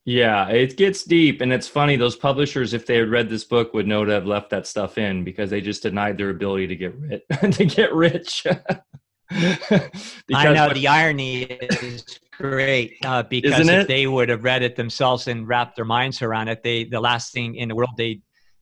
[0.06, 1.96] Yeah, it gets deep, and it's funny.
[1.96, 4.98] Those publishers, if they had read this book, would know to have left that stuff
[4.98, 7.22] in because they just denied their ability to get rich.
[7.52, 8.46] to get rich.
[9.30, 12.04] I know the irony is
[12.38, 16.48] great uh, because if they would have read it themselves and wrapped their minds around
[16.48, 18.20] it, they the last thing in the world they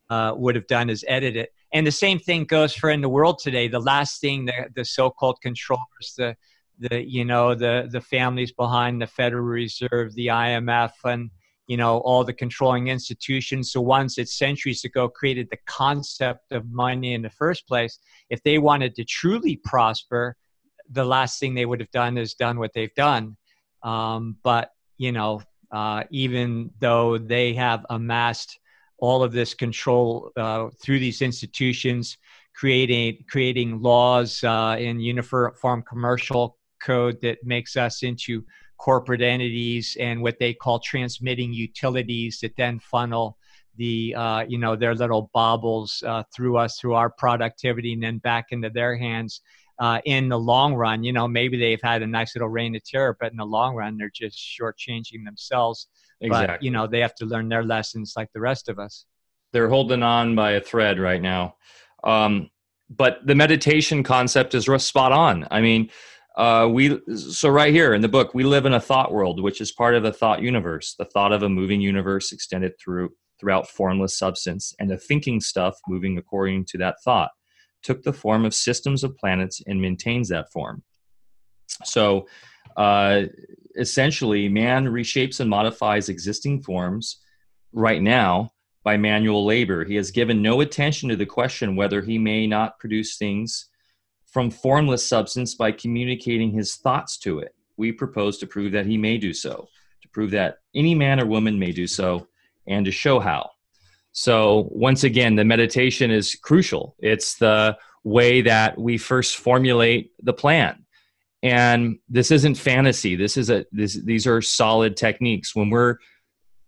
[0.09, 3.09] uh, would have done is edit it and the same thing goes for in the
[3.09, 3.67] world today.
[3.67, 6.35] The last thing the, the so-called controllers, the
[6.79, 11.31] the you know the the families behind the Federal Reserve, the IMF, and
[11.65, 16.71] you know all the controlling institutions, the ones that centuries ago created the concept of
[16.71, 17.97] money in the first place.
[18.29, 20.37] If they wanted to truly prosper,
[20.91, 23.35] the last thing they would have done is done what they've done.
[23.83, 25.41] Um, but you know,
[25.71, 28.59] uh, even though they have amassed
[28.97, 32.17] all of this control uh, through these institutions,
[32.55, 38.43] creating creating laws uh, in uniform commercial code that makes us into
[38.77, 43.37] corporate entities and what they call transmitting utilities that then funnel
[43.77, 48.17] the uh, you know their little baubles uh, through us through our productivity and then
[48.19, 49.41] back into their hands
[49.83, 52.83] uh, in the long run you know maybe they've had a nice little reign of
[52.83, 55.87] terror but in the long run they're just shortchanging themselves
[56.23, 56.47] Exactly.
[56.47, 59.05] But, you know, they have to learn their lessons like the rest of us.
[59.51, 61.55] They're holding on by a thread right now.
[62.03, 62.49] Um,
[62.89, 65.47] but the meditation concept is spot on.
[65.51, 65.89] I mean,
[66.35, 69.61] uh, we so right here in the book, we live in a thought world, which
[69.61, 73.67] is part of a thought universe, the thought of a moving universe extended through throughout
[73.67, 77.31] formless substance, and the thinking stuff moving according to that thought
[77.83, 80.83] took the form of systems of planets and maintains that form.
[81.83, 82.27] So
[82.77, 83.23] uh,
[83.75, 87.19] essentially, man reshapes and modifies existing forms
[87.71, 88.51] right now
[88.83, 89.85] by manual labor.
[89.85, 93.69] He has given no attention to the question whether he may not produce things
[94.25, 97.53] from formless substance by communicating his thoughts to it.
[97.77, 99.67] We propose to prove that he may do so,
[100.01, 102.27] to prove that any man or woman may do so,
[102.67, 103.51] and to show how.
[104.13, 106.95] So, once again, the meditation is crucial.
[106.99, 110.85] It's the way that we first formulate the plan.
[111.41, 113.15] And this isn't fantasy.
[113.15, 115.55] This is a this, these are solid techniques.
[115.55, 115.97] When we're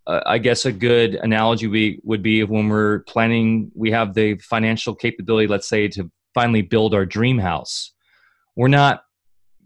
[0.07, 4.37] uh, i guess a good analogy we, would be when we're planning we have the
[4.37, 7.93] financial capability let's say to finally build our dream house.
[8.55, 9.03] We're not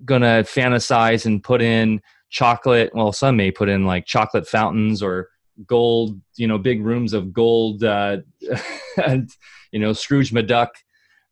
[0.05, 2.91] going to fantasize and put in chocolate.
[2.93, 5.29] Well some may put in like chocolate fountains or
[5.67, 8.17] gold you know big rooms of gold uh,
[9.05, 9.29] and
[9.71, 10.69] you know scrooge mcduck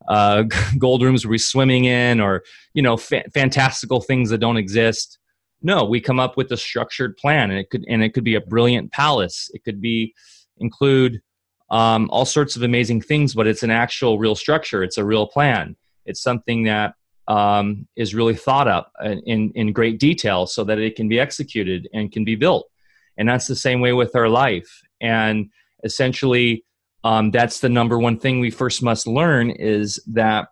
[0.07, 0.43] uh,
[0.77, 5.19] gold rooms we're swimming in or you know fa- fantastical things that don't exist.
[5.61, 8.35] No we come up with a structured plan and it could and it could be
[8.35, 9.49] a brilliant palace.
[9.53, 10.13] It could be
[10.59, 11.21] include
[11.69, 14.83] um, all sorts of amazing things but it's an actual real structure.
[14.83, 15.75] It's a real plan.
[16.05, 16.93] It's something that
[17.27, 21.89] um, is really thought up in, in great detail so that it can be executed
[21.93, 22.69] and can be built
[23.17, 24.81] and that's the same way with our life.
[25.01, 25.49] And
[25.83, 26.63] essentially
[27.03, 30.49] um, that's the number one thing we first must learn is that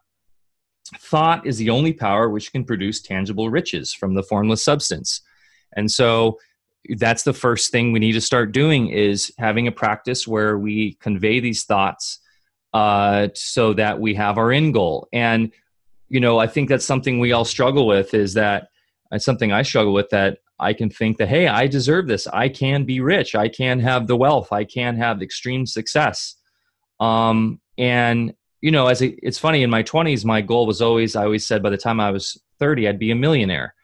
[0.97, 5.21] thought is the only power which can produce tangible riches from the formless substance.
[5.75, 6.37] And so
[6.97, 10.93] that's the first thing we need to start doing is having a practice where we
[11.01, 12.19] convey these thoughts
[12.73, 15.07] uh, so that we have our end goal.
[15.11, 15.51] And
[16.09, 18.69] you know i think that's something we all struggle with is that
[19.11, 22.47] it's something i struggle with that i can think that hey i deserve this i
[22.49, 26.35] can be rich i can have the wealth i can have extreme success
[26.99, 31.15] um, and you know as a, it's funny in my 20s my goal was always
[31.15, 33.75] i always said by the time i was 30 i'd be a millionaire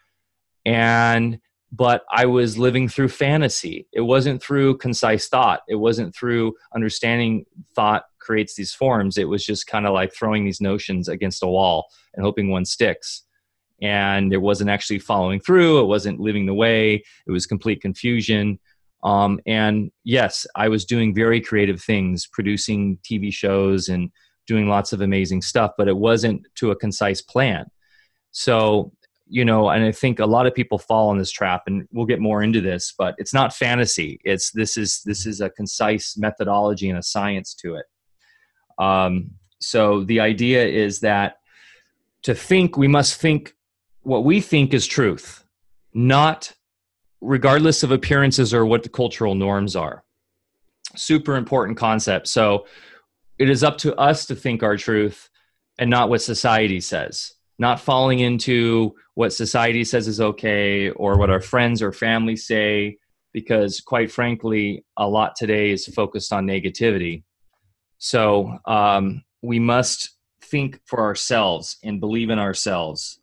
[0.66, 1.40] and
[1.72, 3.88] but I was living through fantasy.
[3.94, 5.62] It wasn't through concise thought.
[5.70, 9.18] It wasn't through understanding thought creates these forms.
[9.18, 12.66] It was just kind of like throwing these notions against a wall and hoping one
[12.66, 13.24] sticks.
[13.82, 15.80] And it wasn't actually following through.
[15.80, 17.04] It wasn't living the way.
[17.28, 18.60] It was complete confusion.
[19.04, 24.12] Um, and yes, I was doing very creative things, producing TV shows and
[24.46, 27.66] doing lots of amazing stuff, but it wasn't to a concise plan.
[28.32, 28.92] So
[29.32, 32.06] you know and i think a lot of people fall in this trap and we'll
[32.06, 36.18] get more into this but it's not fantasy it's this is this is a concise
[36.18, 37.86] methodology and a science to it
[38.78, 41.38] um, so the idea is that
[42.24, 43.56] to think we must think
[44.04, 45.42] what we think is truth
[45.94, 46.54] not
[47.20, 50.04] regardless of appearances or what the cultural norms are.
[50.96, 52.28] Super important concept.
[52.28, 52.66] So
[53.38, 55.30] it is up to us to think our truth
[55.78, 57.34] and not what society says.
[57.60, 62.98] Not falling into what society says is okay or what our friends or family say
[63.34, 67.24] because quite frankly a lot today is focused on negativity.
[67.98, 73.21] So um, we must think for ourselves and believe in ourselves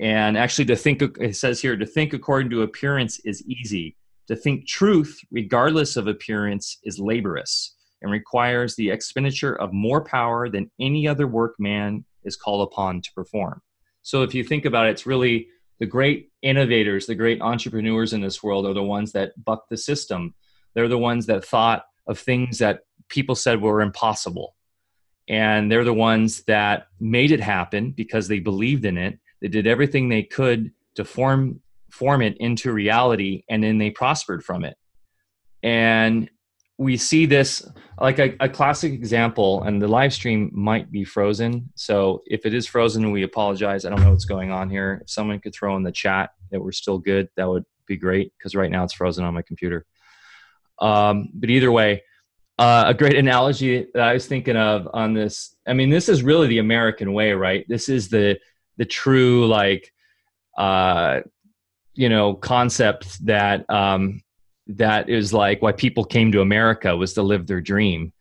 [0.00, 3.96] and actually to think it says here to think according to appearance is easy
[4.28, 10.48] to think truth regardless of appearance is laborious and requires the expenditure of more power
[10.48, 13.60] than any other work man is called upon to perform
[14.06, 15.48] so if you think about it, it's really
[15.80, 19.76] the great innovators, the great entrepreneurs in this world are the ones that buck the
[19.76, 20.32] system.
[20.74, 24.54] They're the ones that thought of things that people said were impossible.
[25.28, 29.18] And they're the ones that made it happen because they believed in it.
[29.40, 34.44] They did everything they could to form form it into reality and then they prospered
[34.44, 34.76] from it.
[35.62, 36.28] And
[36.78, 37.66] we see this
[37.98, 41.70] like a, a, classic example and the live stream might be frozen.
[41.74, 43.84] So if it is frozen we apologize.
[43.84, 45.00] I don't know what's going on here.
[45.02, 48.32] If someone could throw in the chat that we're still good that would be great
[48.36, 49.86] because right now it's frozen on my computer.
[50.78, 52.02] Um, but either way
[52.58, 56.22] uh, a great analogy that i was thinking of on this i mean this is
[56.22, 57.66] really the american way right?
[57.68, 58.38] This is the
[58.76, 59.92] the true like
[60.58, 61.20] uh,
[61.94, 64.22] you know concept that um,
[64.66, 68.12] that is like why people came to America was to live their dream.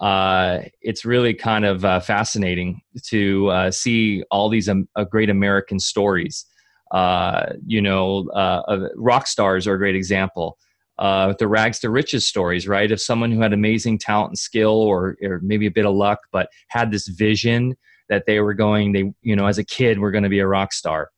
[0.00, 5.28] Uh, it's really kind of uh, fascinating to uh, see all these um, uh, great
[5.28, 6.46] American stories.
[6.90, 10.56] Uh, you know, uh, rock stars are a great example.
[11.00, 12.92] uh, the rags to riches stories, right?
[12.92, 16.20] Of someone who had amazing talent and skill, or, or maybe a bit of luck,
[16.30, 17.74] but had this vision
[18.10, 18.92] that they were going.
[18.92, 21.08] They, you know, as a kid, were going to be a rock star,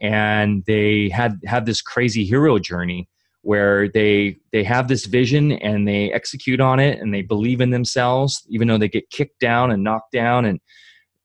[0.00, 3.08] and they had had this crazy hero journey
[3.42, 7.70] where they they have this vision and they execute on it and they believe in
[7.70, 10.60] themselves even though they get kicked down and knocked down and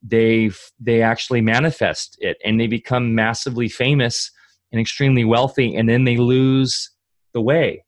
[0.01, 0.49] they
[0.79, 4.31] they actually manifest it and they become massively famous
[4.71, 6.89] and extremely wealthy and then they lose
[7.33, 7.83] the way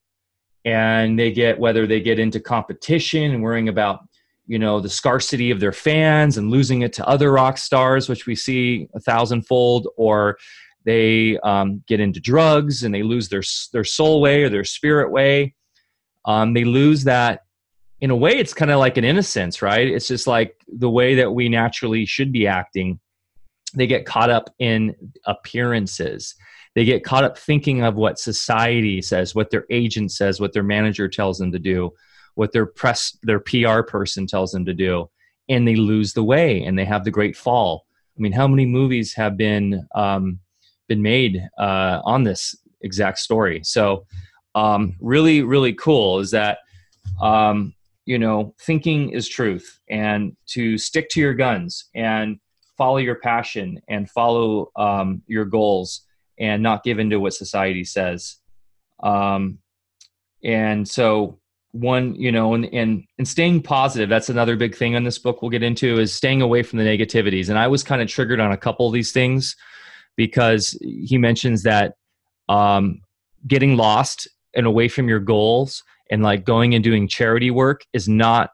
[0.64, 4.02] and they get whether they get into competition and worrying about
[4.50, 8.26] you know the scarcity of their fans and losing it to other rock stars which
[8.26, 10.38] we see a thousandfold or
[10.86, 15.12] they um, get into drugs and they lose their their soul way or their spirit
[15.12, 15.54] way.
[16.26, 17.42] Um, they lose that.
[18.02, 19.88] In a way, it's kind of like an innocence, right?
[19.88, 23.00] It's just like the way that we naturally should be acting.
[23.76, 26.36] They get caught up in appearances.
[26.76, 30.64] They get caught up thinking of what society says, what their agent says, what their
[30.64, 31.92] manager tells them to do,
[32.40, 35.10] what their press, their PR person tells them to do,
[35.50, 37.86] and they lose the way and they have the great fall.
[38.18, 40.40] I mean, how many movies have been um,
[40.88, 43.60] been made uh, on this exact story.
[43.66, 44.06] So,
[44.56, 46.60] um, really, really cool is that
[47.22, 47.74] um,
[48.06, 52.40] you know thinking is truth, and to stick to your guns and
[52.78, 56.06] follow your passion and follow um, your goals
[56.40, 58.38] and not give into what society says.
[59.04, 59.60] Um,
[60.42, 61.39] and so
[61.72, 65.42] one you know and, and and staying positive that's another big thing in this book
[65.42, 67.50] we'll get into is staying away from the negativities.
[67.50, 69.56] And i was kind of triggered on a couple of these things
[70.16, 71.94] because he mentions that
[72.50, 73.02] um,
[73.48, 78.10] getting lost and away from your goals and like going and doing charity work is
[78.10, 78.50] not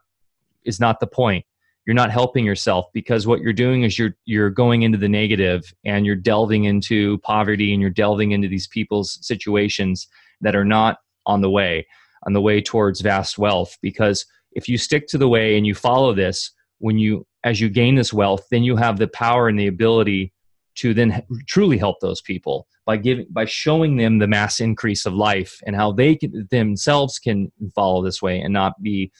[0.64, 1.44] is not the point.
[1.86, 5.72] You're not helping yourself because what you're doing is you're you're going into the negative
[5.84, 10.06] and you're delving into poverty and you're delving into these people's situations
[10.40, 11.86] that are not on the way
[12.26, 15.74] on the way towards vast wealth because if you stick to the way and you
[15.74, 19.58] follow this when you as you gain this wealth then you have the power and
[19.58, 20.32] the ability
[20.74, 25.14] to then truly help those people by giving by showing them the mass increase of
[25.14, 29.10] life and how they can, themselves can follow this way and not be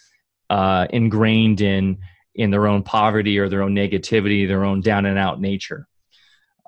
[0.50, 1.98] uh, ingrained in
[2.36, 5.88] in their own poverty or their own negativity, their own down and out nature.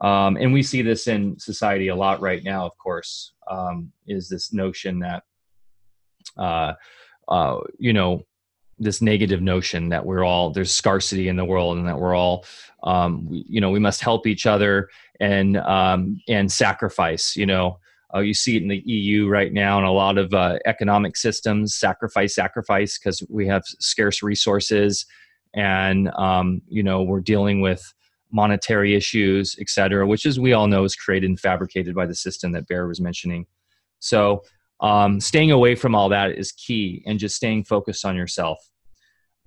[0.00, 4.28] Um, and we see this in society a lot right now, of course, um, is
[4.28, 5.24] this notion that,
[6.36, 6.74] uh,
[7.28, 8.22] uh, you know,
[8.78, 12.44] this negative notion that we're all there's scarcity in the world and that we're all
[12.84, 14.88] um, we, you know we must help each other
[15.18, 17.76] and um, and sacrifice you know
[18.14, 21.16] uh, you see it in the EU right now and a lot of uh, economic
[21.16, 25.04] systems sacrifice sacrifice because we have scarce resources
[25.54, 27.92] and um, you know we're dealing with
[28.30, 32.14] monetary issues, et cetera, which as we all know is created and fabricated by the
[32.14, 33.46] system that Bear was mentioning.
[34.00, 34.42] So
[34.80, 38.58] um, staying away from all that is key, and just staying focused on yourself.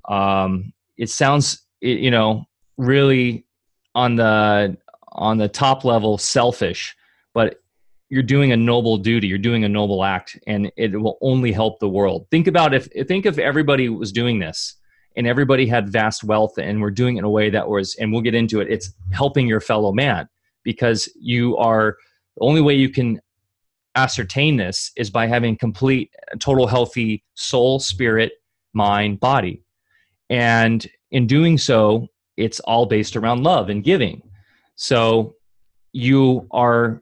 [0.07, 2.45] Um, it sounds, you know,
[2.77, 3.45] really
[3.95, 4.77] on the
[5.13, 6.95] on the top level selfish,
[7.33, 7.61] but
[8.11, 11.79] you're doing a noble duty you're doing a noble act and it will only help
[11.79, 14.75] the world think about if think if everybody was doing this
[15.15, 18.11] and everybody had vast wealth and we're doing it in a way that was and
[18.11, 20.27] we'll get into it it's helping your fellow man
[20.63, 21.95] because you are
[22.37, 23.19] the only way you can
[23.95, 28.33] ascertain this is by having complete total healthy soul spirit
[28.73, 29.63] mind body.
[30.29, 34.21] And in doing so it's all based around love and giving.
[34.75, 35.35] So
[35.91, 37.01] you are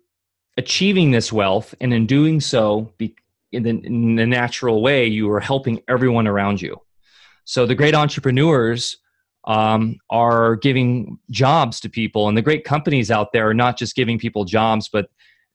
[0.57, 2.91] achieving this wealth and in doing so
[3.51, 6.75] in the, in the natural way you are helping everyone around you.
[7.45, 8.97] So the great entrepreneurs
[9.45, 13.95] um, are giving jobs to people, and the great companies out there are not just
[13.95, 15.09] giving people jobs, but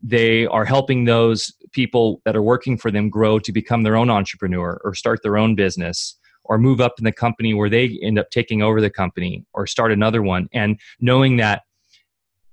[0.06, 4.10] they are helping those people that are working for them grow to become their own
[4.10, 8.18] entrepreneur or start their own business or move up in the company where they end
[8.18, 10.46] up taking over the company or start another one.
[10.52, 11.62] And knowing that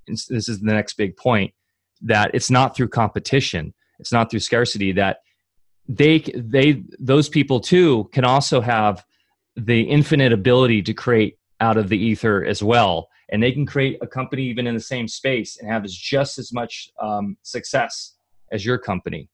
[0.06, 1.52] this is the next big point
[2.00, 3.74] that it's not through competition.
[3.98, 5.18] It's not through scarcity that
[5.86, 9.04] they they those people too can also have
[9.56, 13.98] the infinite ability to create out of the ether as well and they can create
[14.02, 18.16] a company even in the same space and have just as much um, success
[18.52, 19.28] as your company.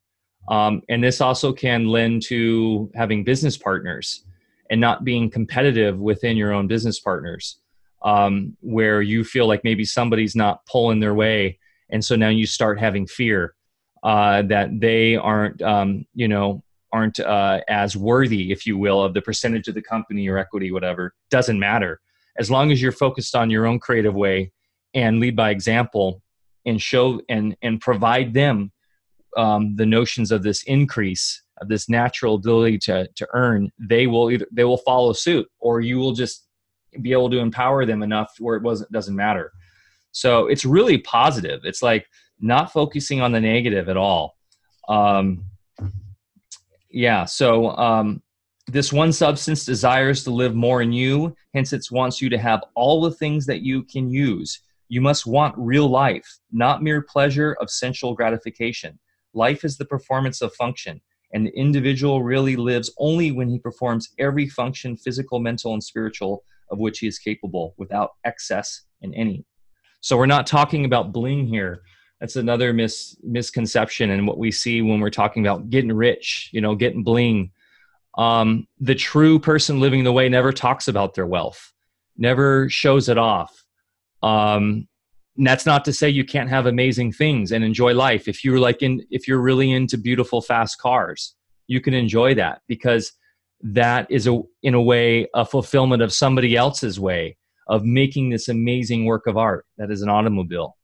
[0.49, 4.25] Um, and this also can lend to having business partners
[4.71, 7.59] and not being competitive within your own business partners
[8.03, 11.59] um, where you feel like maybe somebody's not pulling their way.
[11.91, 13.55] And so now you start having fear
[14.05, 19.13] uh, that they aren't um, you know aren't uh, as worthy, if you will, of
[19.13, 22.01] the percentage of the company or equity, whatever, doesn't matter.
[22.39, 24.53] As long as you're focused on your own creative way
[24.95, 26.23] and lead by example
[26.67, 28.73] and show and and provide them
[29.37, 34.31] um, the notions of this increase of this natural ability to to earn, they will
[34.31, 36.47] either they will follow suit or you will just
[37.03, 39.53] be able to empower them enough where it wasn't doesn't matter.
[40.13, 41.61] So it's really positive.
[41.65, 42.07] It's like
[42.41, 44.37] not focusing on the negative at all.
[44.89, 45.45] Um,
[46.91, 47.25] yeah.
[47.25, 48.23] So um,
[48.69, 51.35] this one substance desires to live more in you.
[51.55, 54.61] Hence, it wants you to have all the things that you can use.
[54.89, 58.99] You must want real life, not mere pleasure of sensual gratification.
[59.33, 61.01] Life is the performance of function,
[61.33, 66.45] and the individual really lives only when he performs every function, physical, mental, and spiritual,
[66.71, 69.45] of which he is capable without excess in any.
[70.01, 71.83] So, we're not talking about bling here
[72.21, 76.61] that's another mis misconception and what we see when we're talking about getting rich you
[76.61, 77.51] know getting bling
[78.17, 81.73] um, the true person living the way never talks about their wealth
[82.21, 83.65] never shows it off.
[84.25, 84.89] Um,
[85.37, 88.27] that's not to say you can't have amazing things and enjoy life.
[88.27, 91.37] If you're like in if you're really into beautiful fast cars
[91.69, 93.13] you can enjoy that because
[93.63, 97.37] that is a in a way a fulfillment of somebody else's way
[97.69, 100.77] of making this amazing work of art that is an automobile.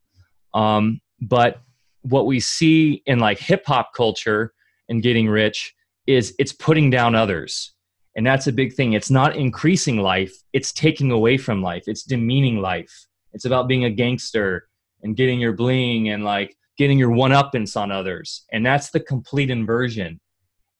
[0.52, 1.60] Um, but
[2.02, 4.52] what we see in like hip hop culture
[4.88, 5.74] and getting rich
[6.06, 7.74] is it's putting down others.
[8.16, 8.92] And that's a big thing.
[8.92, 12.92] It's not increasing life, it's taking away from life, it's demeaning life.
[13.32, 14.68] It's about being a gangster
[15.02, 18.44] and getting your bling and like getting your one uppance on others.
[18.52, 20.20] And that's the complete inversion.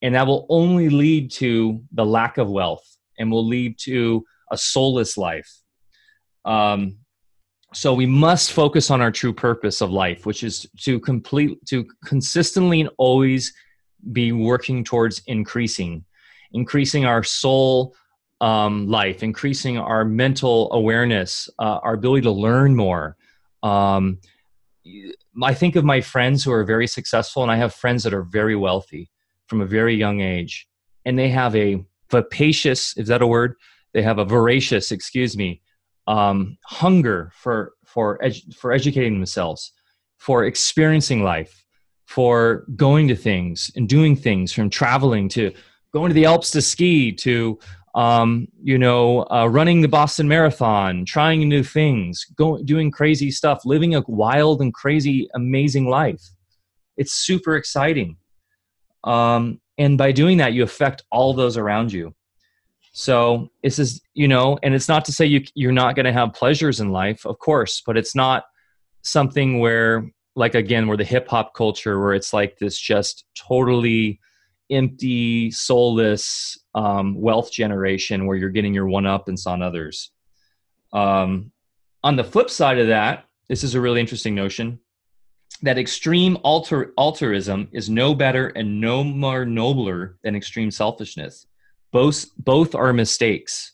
[0.02, 2.84] And that will only lead to the lack of wealth
[3.18, 5.50] and will lead to a soulless life.
[6.44, 6.98] Um,
[7.72, 11.84] so we must focus on our true purpose of life which is to complete to
[12.04, 13.52] consistently and always
[14.12, 16.04] be working towards increasing,
[16.52, 17.94] increasing our soul
[18.40, 23.16] um, life, increasing our mental awareness, uh, our ability to learn more.
[23.62, 24.18] Um,
[25.42, 28.22] I think of my friends who are very successful, and I have friends that are
[28.22, 29.10] very wealthy
[29.46, 30.68] from a very young age,
[31.04, 33.54] and they have a vapacious, is that a word?
[33.94, 35.62] They have a voracious, excuse me,
[36.06, 39.72] um, hunger for for edu- for educating themselves,
[40.18, 41.63] for experiencing life,
[42.14, 45.52] for going to things and doing things, from traveling to
[45.92, 47.58] going to the Alps to ski to
[47.94, 53.64] um, you know, uh, running the Boston Marathon, trying new things, going, doing crazy stuff,
[53.64, 56.22] living a wild and crazy, amazing life.
[56.96, 58.16] It's super exciting.
[59.04, 62.14] Um, and by doing that, you affect all those around you.
[62.92, 66.12] So this is, you know, and it's not to say you you're not going to
[66.12, 68.44] have pleasures in life, of course, but it's not
[69.02, 74.20] something where, like again, where the hip hop culture, where it's like this just totally
[74.70, 80.10] empty, soulless um, wealth generation where you're getting your one uppance on others.
[80.92, 81.52] Um,
[82.02, 84.80] on the flip side of that, this is a really interesting notion
[85.62, 91.46] that extreme alter, altruism is no better and no more nobler than extreme selfishness.
[91.92, 93.72] Both, both are mistakes.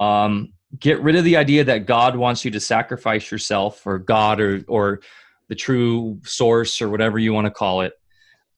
[0.00, 4.40] Um, get rid of the idea that God wants you to sacrifice yourself or God
[4.40, 5.00] or, or
[5.48, 7.92] the true source or whatever you want to call it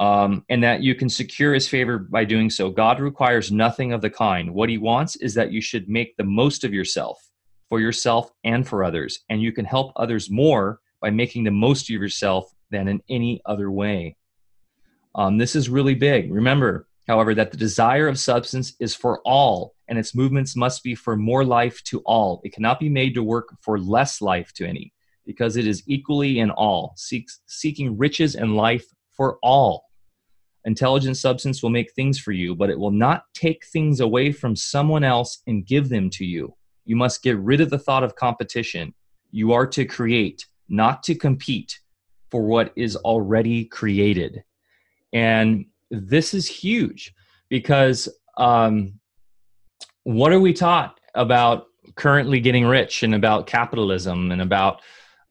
[0.01, 2.71] um, and that you can secure his favor by doing so.
[2.71, 4.53] God requires nothing of the kind.
[4.53, 7.23] What he wants is that you should make the most of yourself
[7.69, 11.83] for yourself and for others, and you can help others more by making the most
[11.83, 14.17] of yourself than in any other way.
[15.15, 16.33] Um, this is really big.
[16.33, 20.95] Remember, however, that the desire of substance is for all, and its movements must be
[20.95, 22.41] for more life to all.
[22.43, 24.95] It cannot be made to work for less life to any,
[25.27, 29.87] because it is equally in all, seeks, seeking riches and life for all.
[30.65, 34.55] Intelligent substance will make things for you, but it will not take things away from
[34.55, 36.55] someone else and give them to you.
[36.85, 38.95] You must get rid of the thought of competition.
[39.31, 41.81] You are to create, not to compete
[42.31, 44.43] for what is already created.
[45.13, 47.15] And this is huge
[47.49, 49.01] because um,
[50.05, 51.67] what are we taught about
[51.97, 54.81] currently getting rich and about capitalism and about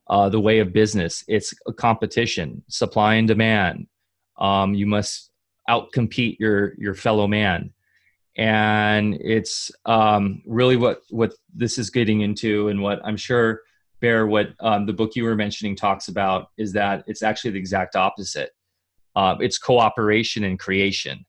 [0.09, 1.23] uh, the way of business?
[1.27, 3.87] It's a competition, supply and demand,
[4.37, 5.29] um, you must
[5.69, 7.73] outcompete your your fellow man.
[8.35, 13.61] And it's um, really what what this is getting into and what i'm sure
[13.99, 17.59] bear what um, the book you were mentioning talks about is that it's actually the
[17.59, 18.51] exact opposite.
[19.15, 21.25] Uh, it's cooperation and creation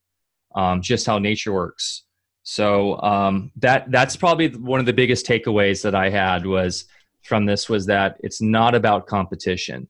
[0.55, 2.05] um, just how nature works.
[2.43, 6.87] So um, that that's probably one of the biggest takeaways that i had was
[7.23, 9.89] from this was that it's not about competition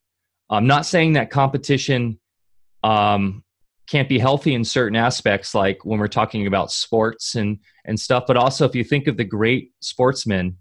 [0.50, 2.18] i'm not saying that competition
[2.82, 3.44] um,
[3.90, 8.24] can't be healthy in certain aspects, like when we're talking about sports and and stuff.
[8.26, 10.56] But also, if you think of the great sportsmen,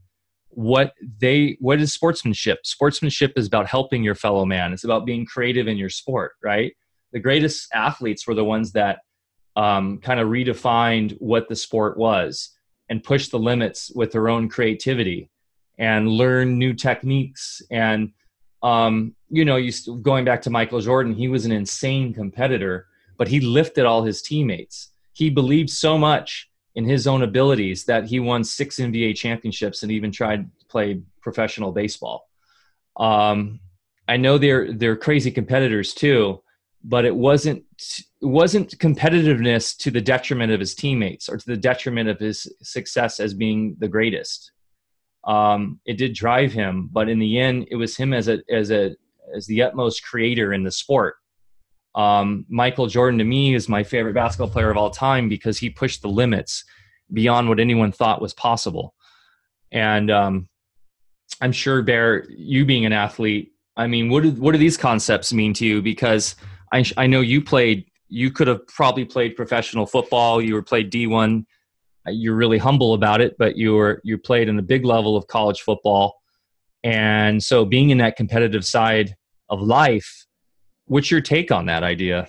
[0.49, 2.65] what they what is sportsmanship?
[2.65, 4.73] Sportsmanship is about helping your fellow man.
[4.73, 6.73] It's about being creative in your sport, right?
[7.13, 8.99] The greatest athletes were the ones that
[9.55, 12.49] um, kind of redefined what the sport was
[12.89, 15.29] and pushed the limits with their own creativity
[15.79, 18.11] and learn new techniques and
[18.61, 19.71] um, you know, you
[20.01, 24.21] going back to Michael Jordan, he was an insane competitor, but he lifted all his
[24.21, 24.89] teammates.
[25.13, 29.91] He believed so much in his own abilities that he won six NBA championships and
[29.91, 32.29] even tried to play professional baseball.
[32.97, 33.59] Um,
[34.07, 36.41] I know they're they're crazy competitors too,
[36.83, 37.63] but it wasn't
[38.21, 42.51] it wasn't competitiveness to the detriment of his teammates or to the detriment of his
[42.61, 44.51] success as being the greatest
[45.25, 48.71] um, it did drive him, but in the end, it was him as a as
[48.71, 48.95] a
[49.35, 51.15] as the utmost creator in the sport.
[51.95, 55.69] Um, Michael Jordan to me is my favorite basketball player of all time because he
[55.69, 56.63] pushed the limits
[57.11, 58.93] beyond what anyone thought was possible.
[59.71, 60.49] And um,
[61.41, 65.33] I'm sure, Bear, you being an athlete, I mean, what do, what do these concepts
[65.33, 65.81] mean to you?
[65.81, 66.35] Because
[66.71, 70.41] I, I know you played, you could have probably played professional football.
[70.41, 71.45] You were played D1
[72.13, 75.27] you're really humble about it, but you were you played in the big level of
[75.27, 76.21] college football,
[76.83, 79.15] and so being in that competitive side
[79.49, 80.25] of life,
[80.85, 82.27] what's your take on that idea?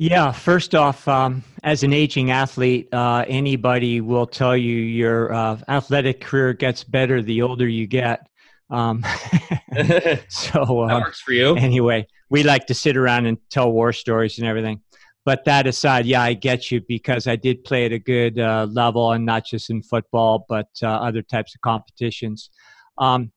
[0.00, 5.58] Yeah, first off, um, as an aging athlete, uh, anybody will tell you your uh,
[5.66, 8.28] athletic career gets better the older you get.
[8.70, 9.04] Um,
[10.28, 11.56] so uh, that works for you.
[11.56, 14.80] Anyway, we like to sit around and tell war stories and everything
[15.28, 18.66] but that aside, yeah, I get you because I did play at a good uh,
[18.70, 22.48] level and not just in football, but uh, other types of competitions.
[22.96, 23.30] Um,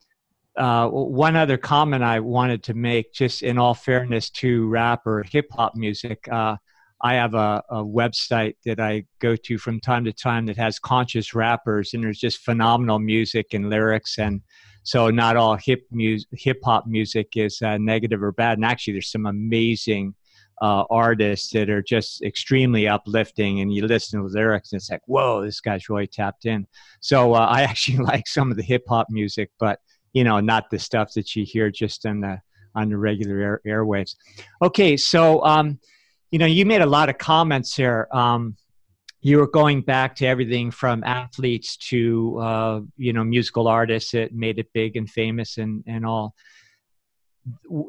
[0.55, 5.25] uh, one other comment I wanted to make, just in all fairness to rap or
[5.29, 6.55] hip hop music, uh,
[7.01, 10.79] I have a, a, website that I go to from time to time that has
[10.79, 14.17] conscious rappers, and there's just phenomenal music and lyrics.
[14.17, 14.43] And
[14.83, 18.59] so, not all hip music, hip hop music is uh, negative or bad.
[18.59, 20.15] And actually, there's some amazing
[20.61, 23.61] uh, artists that are just extremely uplifting.
[23.61, 26.67] And you listen to the lyrics, and it's like, whoa, this guy's really tapped in.
[26.99, 29.79] So, uh, I actually like some of the hip hop music, but
[30.13, 32.39] you know, not the stuff that you hear just on the
[32.75, 34.15] on the regular air, airwaves.
[34.61, 35.79] Okay, so um,
[36.31, 38.07] you know, you made a lot of comments here.
[38.13, 38.55] Um,
[39.21, 44.33] you were going back to everything from athletes to uh, you know musical artists that
[44.33, 46.35] made it big and famous and and all.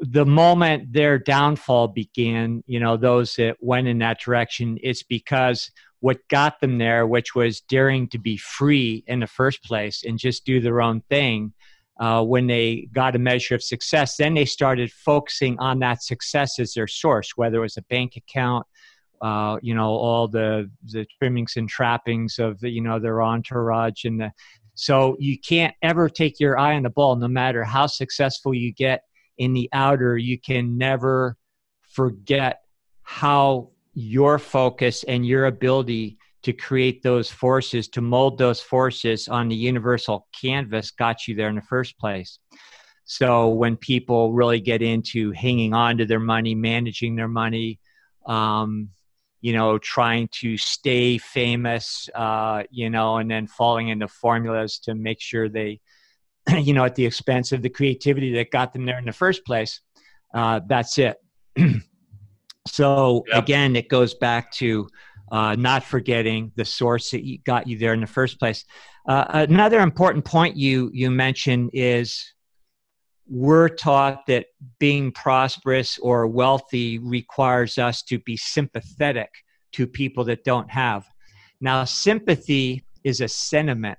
[0.01, 5.71] The moment their downfall began, you know, those that went in that direction, it's because
[5.99, 10.17] what got them there, which was daring to be free in the first place and
[10.17, 11.53] just do their own thing,
[11.99, 16.59] uh, when they got a measure of success, then they started focusing on that success
[16.59, 18.65] as their source, whether it was a bank account,
[19.21, 24.05] uh, you know, all the the trimmings and trappings of the, you know their entourage,
[24.05, 24.31] and the,
[24.73, 28.73] so you can't ever take your eye on the ball, no matter how successful you
[28.73, 29.03] get
[29.37, 30.17] in the outer.
[30.17, 31.37] You can never
[31.81, 32.61] forget
[33.03, 39.47] how your focus and your ability to create those forces, to mold those forces on
[39.47, 42.39] the universal canvas got you there in the first place.
[43.05, 47.79] So when people really get into hanging on to their money, managing their money,
[48.25, 48.89] um,
[49.41, 54.95] you know, trying to stay famous, uh, you know, and then falling into formulas to
[54.95, 55.81] make sure they,
[56.57, 59.45] you know, at the expense of the creativity that got them there in the first
[59.45, 59.81] place,
[60.33, 61.17] uh, that's it.
[62.67, 63.43] so yep.
[63.43, 64.87] again, it goes back to
[65.31, 68.65] uh, not forgetting the source that got you there in the first place.
[69.07, 72.33] Uh, another important point you you mentioned is
[73.27, 74.45] we're taught that
[74.79, 79.29] being prosperous or wealthy requires us to be sympathetic
[79.71, 81.05] to people that don't have.
[81.61, 83.97] Now, sympathy is a sentiment,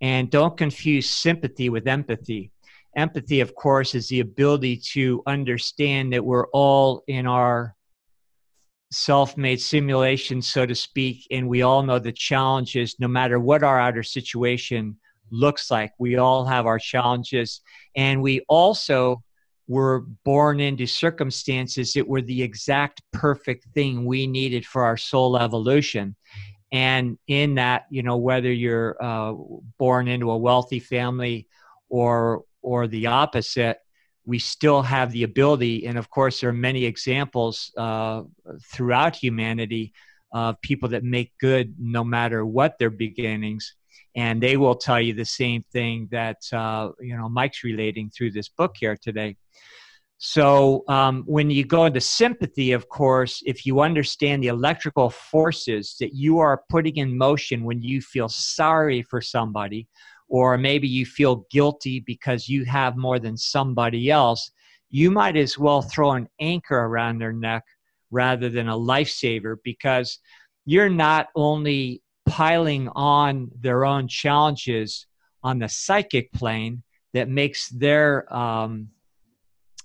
[0.00, 2.50] and don't confuse sympathy with empathy.
[2.96, 7.74] Empathy, of course, is the ability to understand that we're all in our
[8.90, 13.78] self-made simulation so to speak and we all know the challenges no matter what our
[13.78, 14.96] outer situation
[15.30, 15.92] looks like.
[15.98, 17.60] We all have our challenges.
[17.94, 19.22] And we also
[19.66, 25.36] were born into circumstances that were the exact perfect thing we needed for our soul
[25.36, 26.16] evolution
[26.70, 29.32] and in that you know whether you're uh,
[29.78, 31.46] born into a wealthy family
[31.88, 33.78] or or the opposite
[34.28, 38.24] we still have the ability, and of course, there are many examples uh,
[38.70, 39.94] throughout humanity
[40.34, 43.74] of people that make good no matter what their beginnings.
[44.14, 48.32] And they will tell you the same thing that uh, you know Mike's relating through
[48.32, 49.38] this book here today.
[50.18, 55.94] So um, when you go into sympathy, of course, if you understand the electrical forces
[56.00, 59.86] that you are putting in motion when you feel sorry for somebody,
[60.28, 64.50] or maybe you feel guilty because you have more than somebody else,
[64.90, 67.62] you might as well throw an anchor around their neck
[68.10, 70.18] rather than a lifesaver because
[70.64, 75.06] you're not only piling on their own challenges
[75.44, 76.82] on the psychic plane
[77.14, 78.88] that makes their um,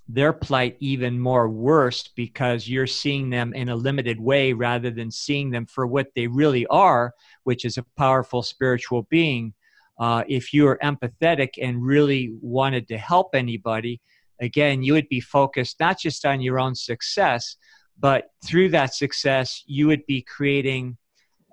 [0.07, 5.09] their plight even more worse because you're seeing them in a limited way rather than
[5.09, 9.53] seeing them for what they really are, which is a powerful spiritual being
[9.99, 14.01] uh, if you are empathetic and really wanted to help anybody,
[14.41, 17.55] again, you would be focused not just on your own success,
[17.99, 20.97] but through that success, you would be creating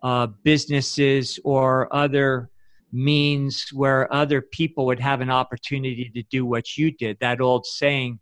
[0.02, 2.50] uh, businesses or other
[2.92, 7.18] means where other people would have an opportunity to do what you did.
[7.20, 8.18] That old saying,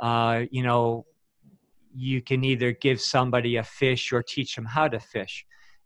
[0.00, 1.06] uh, you know,
[1.94, 5.44] you can either give somebody a fish or teach them how to fish.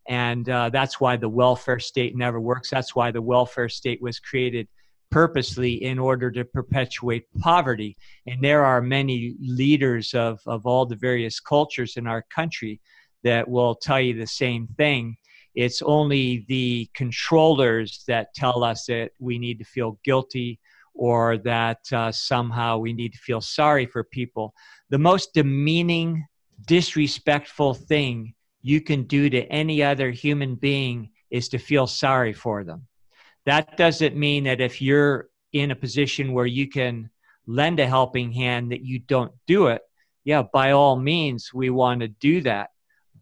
[0.08, 2.70] And uh, that's why the welfare state never works.
[2.70, 4.68] That's why the welfare state was created
[5.10, 7.96] purposely in order to perpetuate poverty.
[8.26, 12.80] And there are many leaders of, of all the various cultures in our country
[13.24, 15.16] that will tell you the same thing.
[15.54, 20.60] It's only the controllers that tell us that we need to feel guilty
[20.96, 24.54] or that uh, somehow we need to feel sorry for people.
[24.90, 26.24] The most demeaning,
[26.66, 32.64] disrespectful thing you can do to any other human being is to feel sorry for
[32.64, 32.86] them.
[33.44, 37.10] That doesn't mean that if you're in a position where you can
[37.46, 39.82] lend a helping hand that you don't do it.
[40.24, 42.70] Yeah, by all means, we want to do that.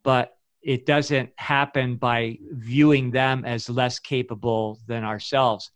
[0.03, 5.71] But it doesn't happen by viewing them as less capable than ourselves.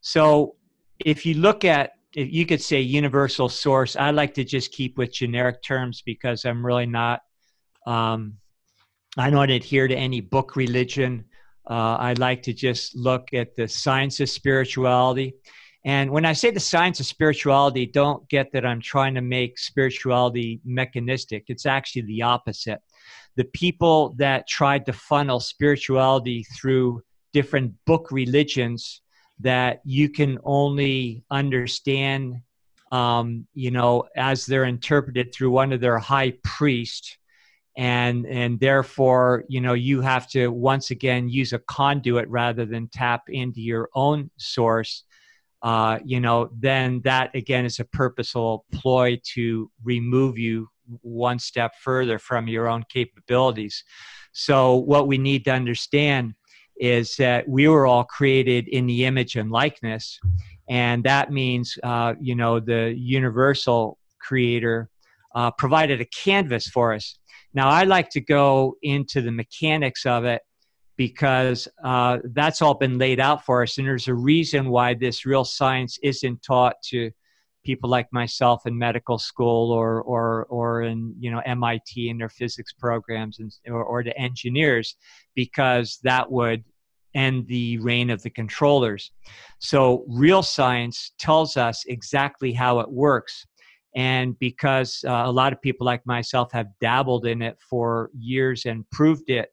[0.00, 0.56] So
[1.04, 3.96] if you look at you could say universal source.
[3.96, 7.22] I like to just keep with generic terms because I'm really not.
[7.86, 8.34] Um,
[9.16, 11.24] I don't adhere to any book religion.
[11.68, 15.34] Uh, I like to just look at the science of spirituality.
[15.84, 19.58] And when I say the science of spirituality, don't get that I'm trying to make
[19.58, 21.44] spirituality mechanistic.
[21.48, 22.80] It's actually the opposite.
[23.36, 29.00] The people that tried to funnel spirituality through different book religions
[29.40, 32.36] that you can only understand,
[32.90, 37.16] um, you know, as they're interpreted through one of their high priests
[37.76, 42.88] and and therefore you know you have to once again use a conduit rather than
[42.88, 45.04] tap into your own source.
[45.62, 50.68] Uh, you know then that again is a purposeful ploy to remove you
[51.00, 53.84] one step further from your own capabilities.
[54.32, 56.34] So what we need to understand
[56.76, 60.18] is that we were all created in the image and likeness
[60.68, 64.88] and that means uh, you know the universal creator
[65.34, 67.18] uh, provided a canvas for us
[67.54, 70.42] now, I like to go into the mechanics of it
[70.96, 73.78] because uh, that's all been laid out for us.
[73.78, 77.10] And there's a reason why this real science isn't taught to
[77.64, 82.28] people like myself in medical school or, or, or in you know, MIT in their
[82.28, 84.96] physics programs and, or, or to engineers,
[85.34, 86.64] because that would
[87.14, 89.12] end the reign of the controllers.
[89.58, 93.46] So, real science tells us exactly how it works.
[93.94, 98.64] And because uh, a lot of people like myself have dabbled in it for years
[98.64, 99.50] and proved it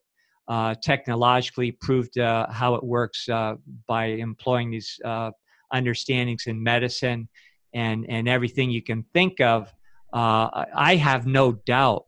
[0.48, 3.54] uh, technologically, proved uh, how it works uh,
[3.86, 5.30] by employing these uh,
[5.72, 7.28] understandings in medicine
[7.72, 9.72] and, and everything you can think of,
[10.12, 12.06] uh, I have no doubt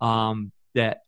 [0.00, 0.98] um, that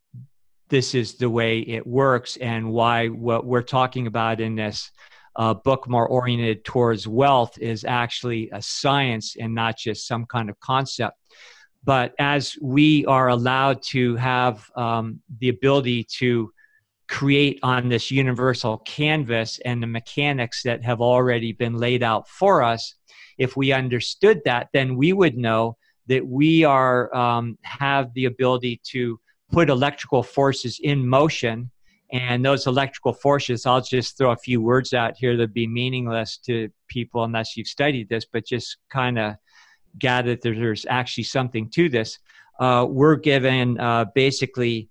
[0.68, 4.90] this is the way it works and why what we're talking about in this
[5.36, 10.48] uh, book more oriented towards wealth is actually a science and not just some kind
[10.48, 11.16] of concept.
[11.84, 16.50] But as we are allowed to have um, the ability to
[17.08, 22.62] create on this universal canvas and the mechanics that have already been laid out for
[22.62, 22.94] us,
[23.38, 25.76] if we understood that, then we would know
[26.06, 29.18] that we are um, have the ability to
[29.50, 31.70] put electrical forces in motion
[32.14, 36.38] and those electrical forces, I'll just throw a few words out here that be meaningless
[36.46, 39.34] to people unless you've studied this, but just kind of
[39.98, 42.20] gather that there's actually something to this.
[42.60, 44.88] Uh, we're given uh, basically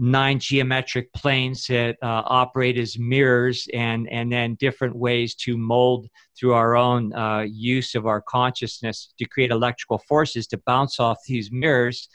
[0.00, 6.06] nine geometric planes that uh, operate as mirrors and, and then different ways to mold
[6.38, 11.18] through our own uh, use of our consciousness to create electrical forces to bounce off
[11.26, 12.08] these mirrors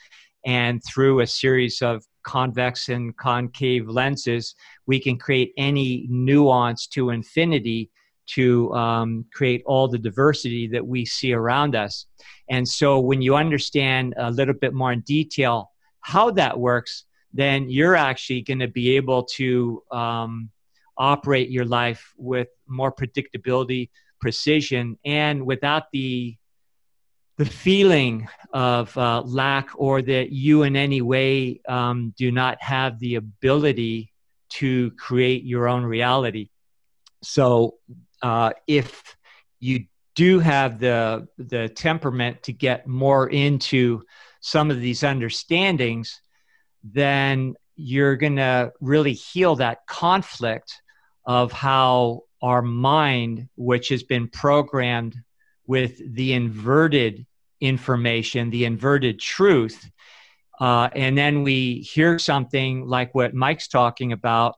[0.46, 4.56] and through a series of convex and concave lenses,
[4.86, 7.90] we can create any nuance to infinity
[8.28, 12.08] to um, create all the diversity that we see around us.
[12.50, 15.72] And so, when you understand a little bit more in detail
[16.02, 17.06] how that works,
[17.36, 20.50] then you're actually going to be able to um,
[20.98, 23.90] operate your life with more predictability,
[24.22, 26.38] precision, and without the
[27.38, 32.98] the feeling of uh, lack or that you in any way um, do not have
[33.00, 34.14] the ability
[34.48, 36.48] to create your own reality.
[37.22, 37.76] So,
[38.22, 39.18] uh, if
[39.60, 44.04] you do have the the temperament to get more into
[44.40, 46.22] some of these understandings,
[46.94, 50.82] then you're going to really heal that conflict
[51.26, 55.16] of how our mind, which has been programmed
[55.68, 57.26] with the inverted
[57.60, 59.90] information, the inverted truth.
[60.60, 64.56] Uh, and then we hear something like what Mike's talking about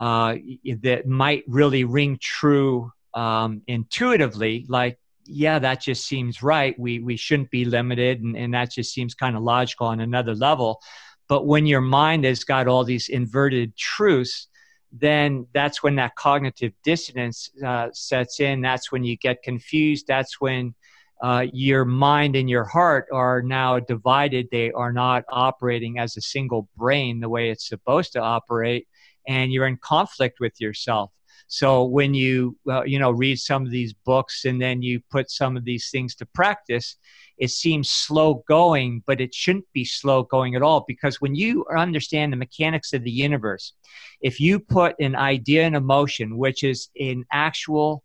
[0.00, 0.34] uh,
[0.82, 6.78] that might really ring true um, intuitively, like, yeah, that just seems right.
[6.78, 10.34] We, we shouldn't be limited, and, and that just seems kind of logical on another
[10.34, 10.80] level.
[11.28, 14.48] But when your mind has got all these inverted truths,
[14.90, 18.62] then that's when that cognitive dissonance uh, sets in.
[18.62, 20.06] That's when you get confused.
[20.06, 20.74] That's when
[21.20, 24.48] uh, your mind and your heart are now divided.
[24.50, 28.86] They are not operating as a single brain the way it's supposed to operate,
[29.26, 31.10] and you're in conflict with yourself.
[31.48, 35.30] So when you uh, you know read some of these books and then you put
[35.30, 36.96] some of these things to practice,
[37.38, 41.64] it seems slow going, but it shouldn't be slow going at all because when you
[41.74, 43.72] understand the mechanics of the universe,
[44.20, 48.04] if you put an idea in motion, which is an actual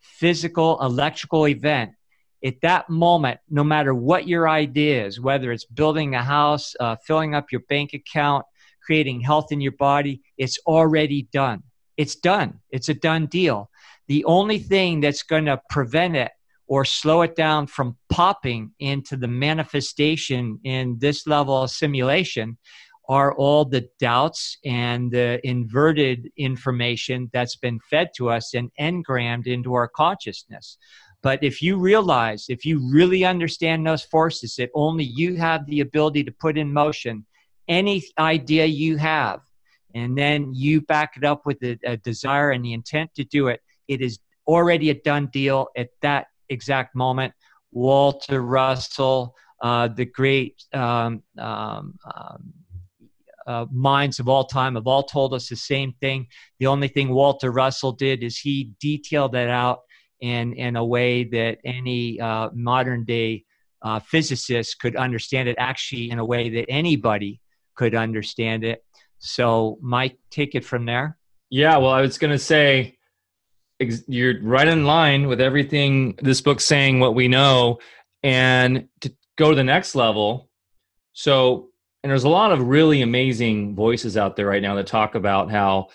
[0.00, 1.90] physical electrical event,
[2.44, 6.94] at that moment, no matter what your idea is, whether it's building a house, uh,
[7.04, 8.46] filling up your bank account,
[8.84, 11.62] creating health in your body, it's already done.
[11.98, 12.60] It's done.
[12.70, 13.70] It's a done deal.
[14.06, 16.30] The only thing that's going to prevent it
[16.66, 22.56] or slow it down from popping into the manifestation in this level of simulation
[23.08, 29.46] are all the doubts and the inverted information that's been fed to us and engrammed
[29.46, 30.76] into our consciousness.
[31.22, 35.80] But if you realize, if you really understand those forces that only you have the
[35.80, 37.26] ability to put in motion
[37.66, 39.40] any idea you have,
[39.94, 43.48] and then you back it up with a, a desire and the intent to do
[43.48, 47.32] it, it is already a done deal at that exact moment.
[47.72, 52.52] Walter Russell, uh, the great um, um, um,
[53.46, 56.26] uh, minds of all time have all told us the same thing.
[56.58, 59.80] The only thing Walter Russell did is he detailed that out
[60.20, 63.44] in, in a way that any uh, modern day
[63.80, 67.40] uh, physicist could understand it, actually, in a way that anybody
[67.74, 68.84] could understand it.
[69.18, 71.18] So, Mike, take it from there.
[71.50, 72.98] Yeah, well, I was going to say
[74.06, 77.78] you're right in line with everything this book's saying, what we know,
[78.22, 80.50] and to go to the next level.
[81.12, 81.70] So,
[82.02, 85.50] and there's a lot of really amazing voices out there right now that talk about
[85.50, 85.88] how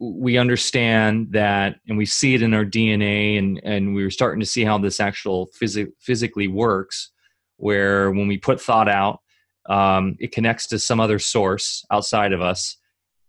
[0.00, 4.46] we understand that and we see it in our DNA and, and we're starting to
[4.46, 7.10] see how this actual phys- physically works
[7.56, 9.20] where when we put thought out
[9.68, 12.76] um, it connects to some other source outside of us.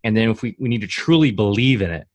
[0.03, 2.07] And then if we, we need to truly believe in it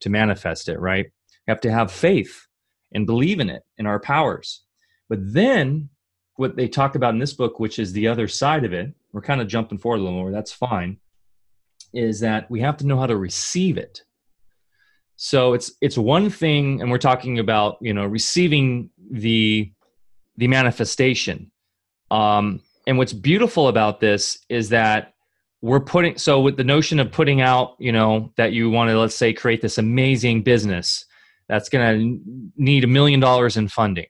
[0.00, 1.06] to manifest it right?
[1.46, 2.46] We have to have faith
[2.92, 4.62] and believe in it in our powers.
[5.08, 5.90] But then
[6.36, 9.22] what they talk about in this book which is the other side of it we're
[9.22, 10.98] kind of jumping forward a little more that's fine
[11.96, 14.02] is that we have to know how to receive it.
[15.16, 19.72] So it's it's one thing and we're talking about you know receiving the
[20.36, 21.50] the manifestation.
[22.10, 25.14] Um and what's beautiful about this is that
[25.62, 28.98] we're putting so with the notion of putting out you know that you want to
[28.98, 31.04] let's say create this amazing business
[31.48, 32.20] that's going to
[32.56, 34.06] need a million dollars in funding.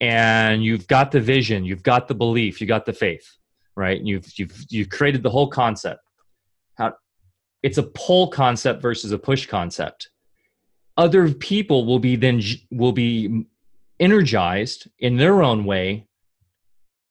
[0.00, 3.28] And you've got the vision you've got the belief you got the faith
[3.76, 4.00] right?
[4.00, 6.00] You've you've you've created the whole concept.
[6.76, 6.94] How
[7.62, 10.10] it's a pull concept versus a push concept.
[10.96, 12.40] Other people will be then
[12.70, 13.46] will be
[14.00, 16.06] energized in their own way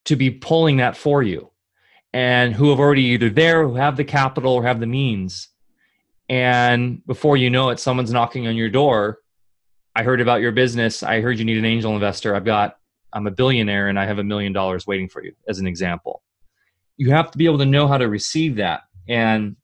[0.06, 1.50] to be pulling that for you.
[2.14, 5.50] And who have already either there who have the capital or have the means.
[6.30, 9.20] And before you know it someone's knocking on your door.
[9.96, 11.04] I heard about your business.
[11.04, 12.36] I heard you need an angel investor.
[12.36, 12.78] I've got
[13.16, 16.22] i'm a billionaire and i have a million dollars waiting for you as an example.
[16.98, 18.82] You have to be able to know how to receive that.
[19.08, 19.56] And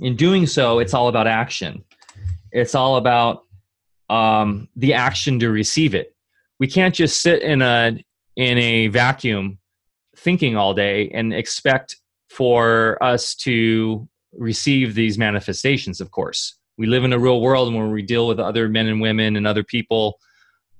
[0.00, 1.84] in doing so it's all about action.
[2.52, 3.44] It's all about
[4.10, 6.14] um, the action to receive it.
[6.58, 7.98] We can't just sit in a
[8.36, 9.58] in a vacuum
[10.16, 11.96] thinking all day and expect
[12.28, 16.56] for us to receive these manifestations of course.
[16.76, 19.36] We live in a real world and where we deal with other men and women
[19.36, 20.18] and other people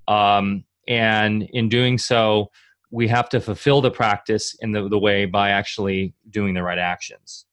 [0.08, 2.50] um, and in doing so
[2.90, 6.78] we have to fulfill the practice in the, the way by actually doing the right
[6.78, 7.46] actions.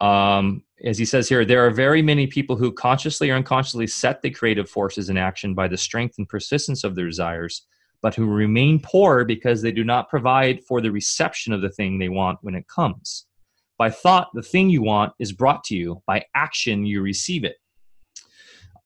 [0.00, 4.22] Um, as he says here there are very many people who consciously or unconsciously set
[4.22, 7.66] the creative forces in action by the strength and persistence of their desires
[8.02, 11.98] but who remain poor because they do not provide for the reception of the thing
[11.98, 13.26] they want when it comes.
[13.76, 16.02] By thought, the thing you want is brought to you.
[16.06, 17.56] By action, you receive it.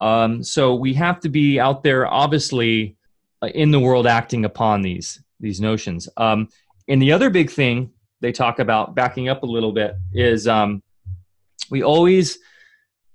[0.01, 2.97] Um, so we have to be out there, obviously,
[3.41, 6.07] uh, in the world, acting upon these these notions.
[6.17, 6.47] Um,
[6.87, 7.91] and the other big thing
[8.21, 10.83] they talk about, backing up a little bit, is um,
[11.69, 12.37] we always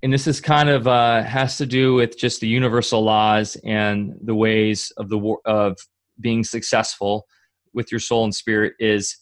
[0.03, 4.15] and this is kind of uh, has to do with just the universal laws and
[4.23, 5.77] the ways of the of
[6.21, 7.27] being successful
[7.75, 9.17] with your soul and spirit is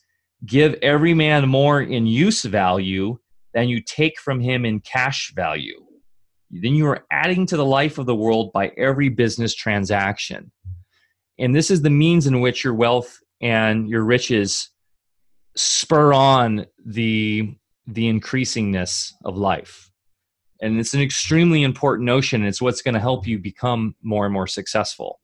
[0.45, 3.18] give every man more in use value
[3.55, 5.83] than you take from him in cash value.
[6.51, 10.53] Then you are adding to the life of the world by every business transaction.
[11.39, 14.70] And this is the means in which your wealth and your riches
[15.55, 17.57] spur on the
[17.87, 19.91] the increasingness of life
[20.61, 22.45] and it's an extremely important notion.
[22.45, 25.21] It's what's going to help you become more and more successful.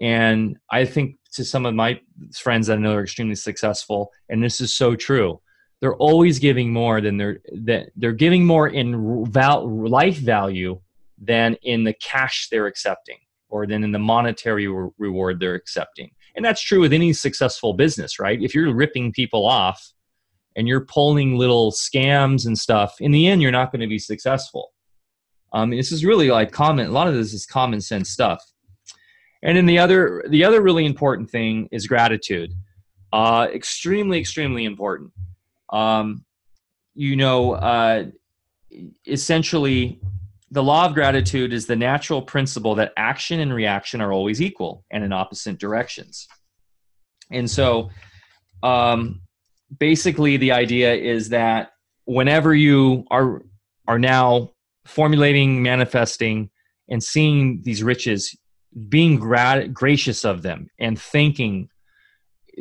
[0.00, 2.00] And i think to some of my
[2.36, 5.40] friends that i know are extremely successful and this is so true
[5.80, 10.80] they're always giving more than they're that they're giving more in val, life value
[11.20, 13.18] than in the cash they're accepting
[13.48, 16.10] or than in the monetary re- reward they're accepting.
[16.36, 18.40] And that's true with any successful business right?
[18.42, 19.92] If you're ripping people off
[20.58, 23.98] and you're pulling little scams and stuff, in the end, you're not going to be
[23.98, 24.72] successful.
[25.52, 26.88] Um, this is really like common.
[26.88, 28.42] A lot of this is common sense stuff.
[29.40, 32.52] And then the other, the other really important thing is gratitude.
[33.12, 35.12] Uh, extremely, extremely important.
[35.72, 36.24] Um,
[36.94, 38.06] you know, uh,
[39.06, 40.00] essentially,
[40.50, 44.84] the law of gratitude is the natural principle that action and reaction are always equal
[44.90, 46.26] and in opposite directions.
[47.30, 47.90] And so,
[48.64, 49.20] um,
[49.76, 51.72] basically, the idea is that
[52.04, 53.42] whenever you are
[53.86, 54.52] are now
[54.84, 56.50] formulating, manifesting,
[56.88, 58.36] and seeing these riches,
[58.88, 61.68] being gra- gracious of them and thinking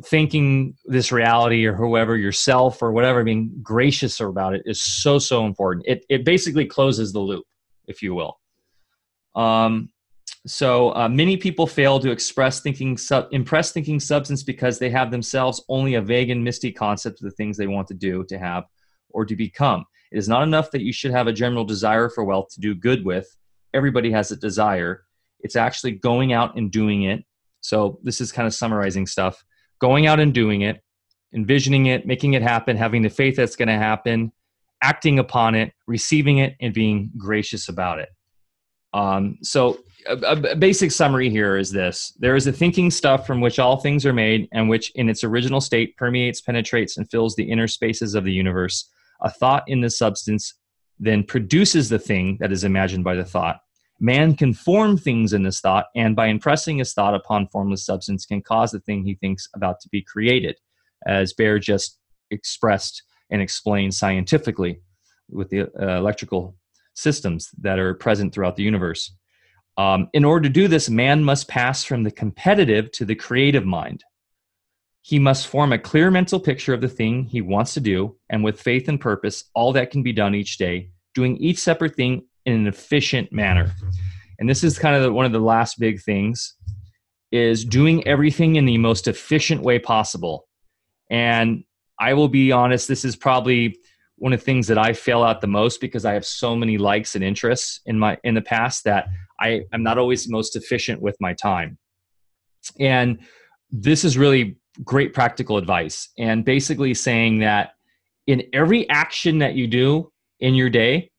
[0.06, 5.46] thinking this reality or whoever yourself or whatever being gracious about it is so so
[5.46, 5.86] important.
[5.88, 7.46] It, it basically closes the loop
[7.88, 8.40] if you will.
[9.36, 9.90] Um,
[10.50, 15.12] so uh, many people fail to express thinking sub- impress thinking substance because they have
[15.12, 18.38] themselves only a vague and misty concept of the things they want to do to
[18.38, 18.66] have
[19.10, 19.86] or to become.
[20.12, 22.76] It is not enough that you should have a general desire for wealth to do
[22.76, 23.36] good with.
[23.74, 25.04] Everybody has a desire.
[25.42, 27.24] It's actually going out and doing it.
[27.62, 29.44] So this is kind of summarizing stuff.
[29.80, 30.82] Going out and doing it,
[31.34, 34.32] envisioning it, making it happen, having the faith that's going to happen,
[34.82, 38.10] acting upon it, receiving it, and being gracious about it.
[38.94, 43.42] Um, so, a, a, basic summary here is this there is a thinking stuff from
[43.42, 47.36] which all things are made, and which in its original state permeates, penetrates, and fills
[47.36, 48.90] the inner spaces of the universe.
[49.22, 50.54] A thought in the substance
[51.00, 53.60] then produces the thing that is imagined by the thought.
[54.00, 58.26] Man can form things in this thought, and by impressing his thought upon formless substance,
[58.26, 60.58] can cause the thing he thinks about to be created,
[61.06, 62.00] as Bear just
[62.30, 64.82] expressed and explained scientifically
[65.30, 66.56] with the uh, electrical
[66.94, 69.14] systems that are present throughout the universe.
[69.78, 73.66] Um, in order to do this, man must pass from the competitive to the creative
[73.66, 74.04] mind.
[75.04, 78.44] He must form a clear mental picture of the thing he wants to do, and
[78.44, 82.26] with faith and purpose, all that can be done each day, doing each separate thing
[82.46, 83.72] in an efficient manner.
[84.40, 86.56] And this is kind of the, one of the last big things
[87.32, 90.48] is doing everything in the most efficient way possible.
[91.10, 91.64] And
[92.00, 93.78] I will be honest, this is probably
[94.18, 96.78] one of the things that I fail at the most because I have so many
[96.78, 99.08] likes and interests in my in the past that
[99.40, 101.78] I am not always most efficient with my time.
[102.80, 103.20] And
[103.72, 107.72] this is really great practical advice and basically saying that
[108.28, 111.12] in every action that you do in your day,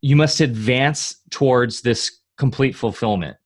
[0.00, 3.36] you must advance towards this complete fulfillment.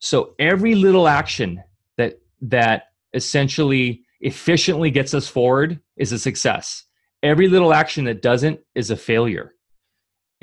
[0.00, 1.62] So every little action
[1.96, 6.84] that that essentially efficiently gets us forward is a success.
[7.22, 9.54] Every little action that doesn't is a failure.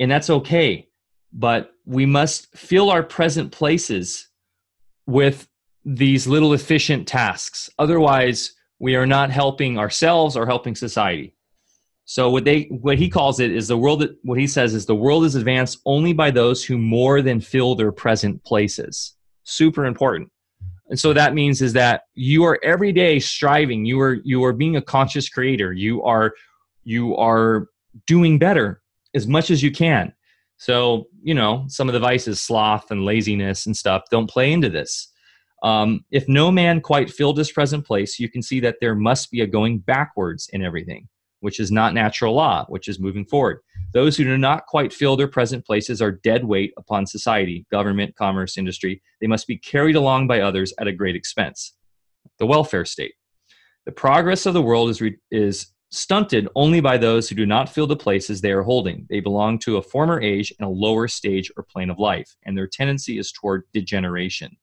[0.00, 0.88] And that's okay.
[1.32, 4.28] But we must fill our present places
[5.06, 5.48] with
[5.84, 7.70] these little efficient tasks.
[7.78, 11.34] Otherwise, we are not helping ourselves or helping society.
[12.04, 14.86] So what they what he calls it is the world that what he says is
[14.86, 19.16] the world is advanced only by those who more than fill their present places.
[19.44, 20.30] Super important.
[20.88, 24.52] And so that means is that you are every day striving, you are you are
[24.52, 25.72] being a conscious creator.
[25.72, 26.34] You are
[26.84, 27.68] you are
[28.06, 28.82] doing better
[29.14, 30.12] as much as you can.
[30.62, 34.68] So, you know, some of the vices, sloth and laziness and stuff, don't play into
[34.68, 35.08] this.
[35.64, 39.32] Um, if no man quite filled his present place, you can see that there must
[39.32, 41.08] be a going backwards in everything
[41.40, 43.58] which is not natural law, which is moving forward.
[43.92, 48.14] Those who do not quite fill their present places are dead weight upon society, government,
[48.14, 49.02] commerce, industry.
[49.20, 51.74] They must be carried along by others at a great expense.
[52.38, 53.14] The welfare state.
[53.86, 57.68] The progress of the world is, re- is stunted only by those who do not
[57.68, 59.06] fill the places they are holding.
[59.10, 62.56] They belong to a former age and a lower stage or plane of life, and
[62.56, 64.56] their tendency is toward degeneration.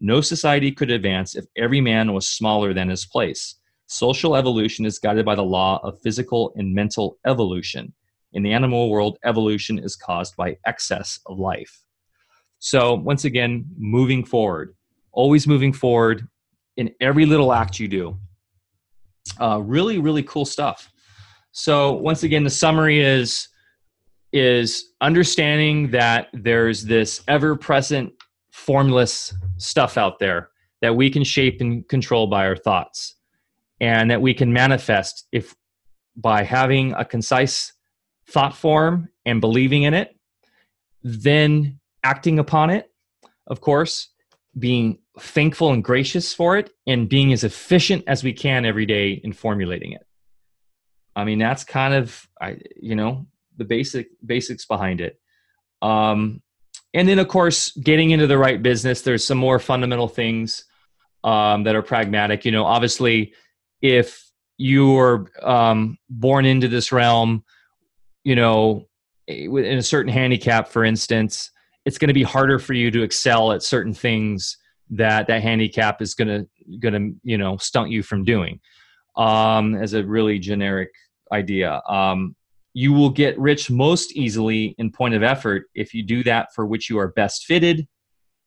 [0.00, 3.56] No society could advance if every man was smaller than his place.
[3.88, 7.92] Social evolution is guided by the law of physical and mental evolution.
[8.32, 11.82] In the animal world, evolution is caused by excess of life.
[12.58, 14.74] So, once again, moving forward,
[15.12, 16.26] always moving forward
[16.78, 18.18] in every little act you do.
[19.38, 20.90] Uh, really, really cool stuff.
[21.52, 23.48] So, once again, the summary is
[24.32, 28.12] is understanding that there's this ever-present
[28.52, 30.50] formless stuff out there
[30.82, 33.16] that we can shape and control by our thoughts
[33.80, 35.54] and that we can manifest if
[36.16, 37.72] by having a concise
[38.28, 40.16] thought form and believing in it
[41.02, 42.90] then acting upon it
[43.48, 44.10] of course
[44.58, 49.20] being thankful and gracious for it and being as efficient as we can every day
[49.24, 50.06] in formulating it.
[51.16, 55.18] I mean that's kind of i you know the basic basics behind it.
[55.82, 56.42] Um
[56.94, 59.02] and then of course getting into the right business.
[59.02, 60.64] There's some more fundamental things
[61.24, 62.44] um, that are pragmatic.
[62.44, 63.34] You know obviously
[63.82, 64.30] if
[64.60, 67.42] you are um, born into this realm,
[68.24, 68.86] you know,
[69.26, 71.50] in a certain handicap, for instance,
[71.86, 74.58] it's going to be harder for you to excel at certain things
[74.90, 76.46] that that handicap is going
[76.82, 78.60] to you know stunt you from doing.
[79.16, 80.90] Um, as a really generic
[81.32, 81.82] idea.
[81.88, 82.36] Um,
[82.72, 86.66] you will get rich most easily in point of effort if you do that for
[86.66, 87.88] which you are best fitted,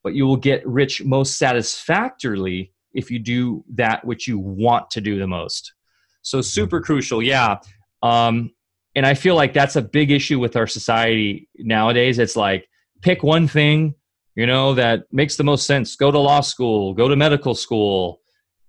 [0.03, 5.01] but you will get rich most satisfactorily if you do that which you want to
[5.01, 5.73] do the most.
[6.21, 6.85] So, super mm-hmm.
[6.85, 7.21] crucial.
[7.21, 7.57] Yeah.
[8.01, 8.51] Um,
[8.95, 12.19] and I feel like that's a big issue with our society nowadays.
[12.19, 12.67] It's like
[13.01, 13.95] pick one thing,
[14.35, 15.95] you know, that makes the most sense.
[15.95, 18.19] Go to law school, go to medical school,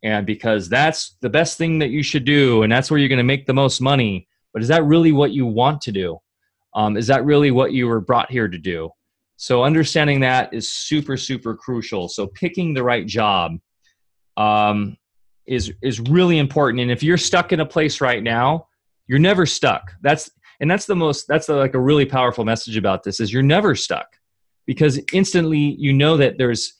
[0.02, 3.16] and because that's the best thing that you should do, and that's where you're going
[3.18, 4.28] to make the most money.
[4.52, 6.18] But is that really what you want to do?
[6.74, 8.90] Um, is that really what you were brought here to do?
[9.36, 12.08] So understanding that is super, super crucial.
[12.08, 13.58] So picking the right job
[14.36, 14.96] um,
[15.46, 16.80] is is really important.
[16.80, 18.68] And if you're stuck in a place right now,
[19.06, 19.92] you're never stuck.
[20.02, 23.32] That's and that's the most that's the, like a really powerful message about this is
[23.32, 24.18] you're never stuck
[24.66, 26.74] because instantly you know that there's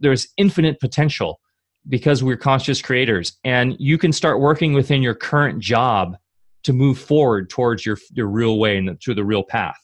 [0.00, 1.40] there's infinite potential
[1.88, 3.38] because we're conscious creators.
[3.44, 6.16] And you can start working within your current job
[6.64, 9.78] to move forward towards your your real way and to the real path.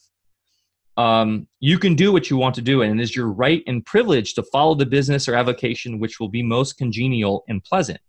[0.95, 3.85] Um, you can do what you want to do and it is your right and
[3.85, 7.99] privilege to follow the business or avocation which will be most congenial and pleasant.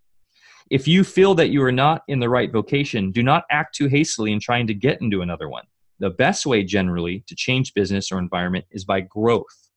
[0.70, 3.86] If you feel that you are not in the right vocation, do not act too
[3.86, 5.64] hastily in trying to get into another one.
[6.00, 9.70] The best way generally to change business or environment is by growth.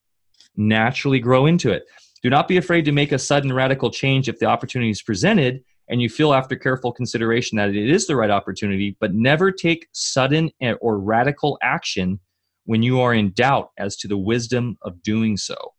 [0.55, 1.84] Naturally grow into it.
[2.21, 5.63] Do not be afraid to make a sudden radical change if the opportunity is presented
[5.89, 9.88] and you feel after careful consideration that it is the right opportunity, but never take
[9.91, 10.49] sudden
[10.80, 12.19] or radical action
[12.65, 15.74] when you are in doubt as to the wisdom of doing so.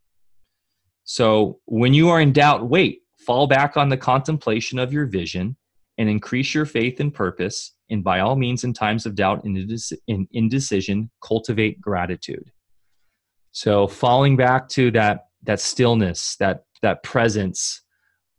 [1.05, 5.57] So, when you are in doubt, wait fall back on the contemplation of your vision
[5.99, 7.73] and increase your faith and purpose.
[7.95, 12.51] And by all means, in times of doubt and indecision, cultivate gratitude.
[13.53, 17.83] So, falling back to that that stillness, that that presence,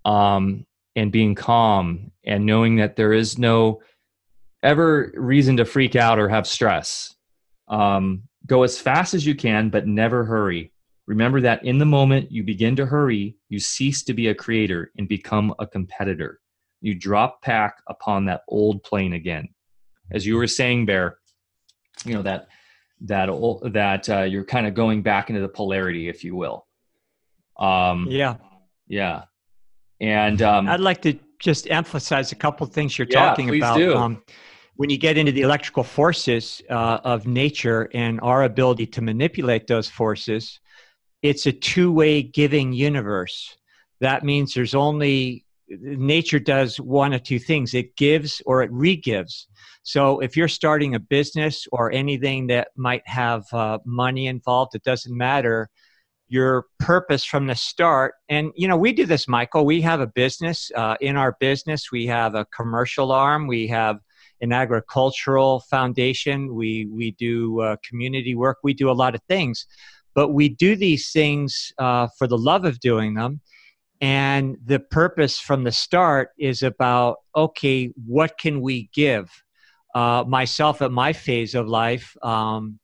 [0.04, 0.66] um,
[0.98, 3.82] and being calm, and knowing that there is no
[4.62, 7.16] ever reason to freak out or have stress.
[7.70, 10.74] Um, go as fast as you can, but never hurry.
[11.08, 14.92] Remember that in the moment you begin to hurry, you cease to be a creator
[14.98, 16.42] and become a competitor.
[16.82, 19.50] You drop back upon that old plane again.
[20.12, 21.18] As you were saying, Bear,
[22.06, 22.48] you know that
[23.02, 23.30] that
[23.74, 26.68] that uh, you're kind of going back into the polarity, if you will.
[27.58, 28.36] Um, yeah,
[28.88, 29.24] yeah.
[30.00, 33.82] And um, I'd like to just emphasize a couple things you're yeah, talking about.
[33.82, 34.24] Um,
[34.78, 39.68] when you get into the electrical forces uh, of nature and our ability to manipulate
[39.68, 40.60] those forces,
[41.22, 43.56] it's a two-way giving universe
[44.02, 47.74] that means there's only nature does one of two things.
[47.74, 49.48] It gives or it re-gives.
[49.84, 54.84] So if you're starting a business or anything that might have uh, money involved it
[54.84, 55.70] doesn't matter.
[56.28, 59.64] Your purpose from the start and you know we do this michael.
[59.66, 61.92] We have a business uh, in our business.
[61.92, 63.46] We have a commercial arm.
[63.46, 64.00] We have
[64.42, 66.56] an agricultural foundation.
[66.56, 68.58] We we do uh, community work.
[68.64, 69.68] We do a lot of things.
[70.16, 73.42] But we do these things uh, for the love of doing them.
[74.02, 79.30] And the purpose from the start is about okay, what can we give?
[79.94, 82.80] Uh, myself at my phase of life, um,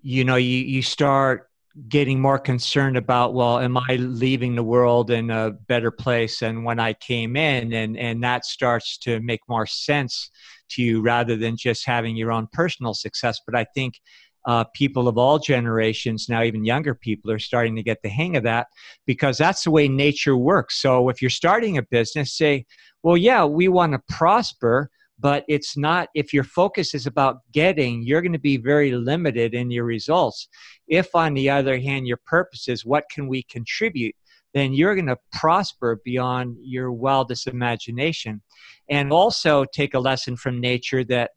[0.00, 1.48] you know, you, you start
[1.88, 6.62] getting more concerned about well am i leaving the world in a better place than
[6.62, 10.30] when i came in and and that starts to make more sense
[10.68, 13.98] to you rather than just having your own personal success but i think
[14.46, 18.36] uh, people of all generations, now even younger people, are starting to get the hang
[18.36, 18.66] of that
[19.06, 20.80] because that's the way nature works.
[20.80, 22.66] So if you're starting a business, say,
[23.02, 28.02] well, yeah, we want to prosper, but it's not, if your focus is about getting,
[28.02, 30.48] you're going to be very limited in your results.
[30.88, 34.14] If, on the other hand, your purpose is what can we contribute,
[34.52, 38.42] then you're going to prosper beyond your wildest imagination.
[38.90, 41.30] And also take a lesson from nature that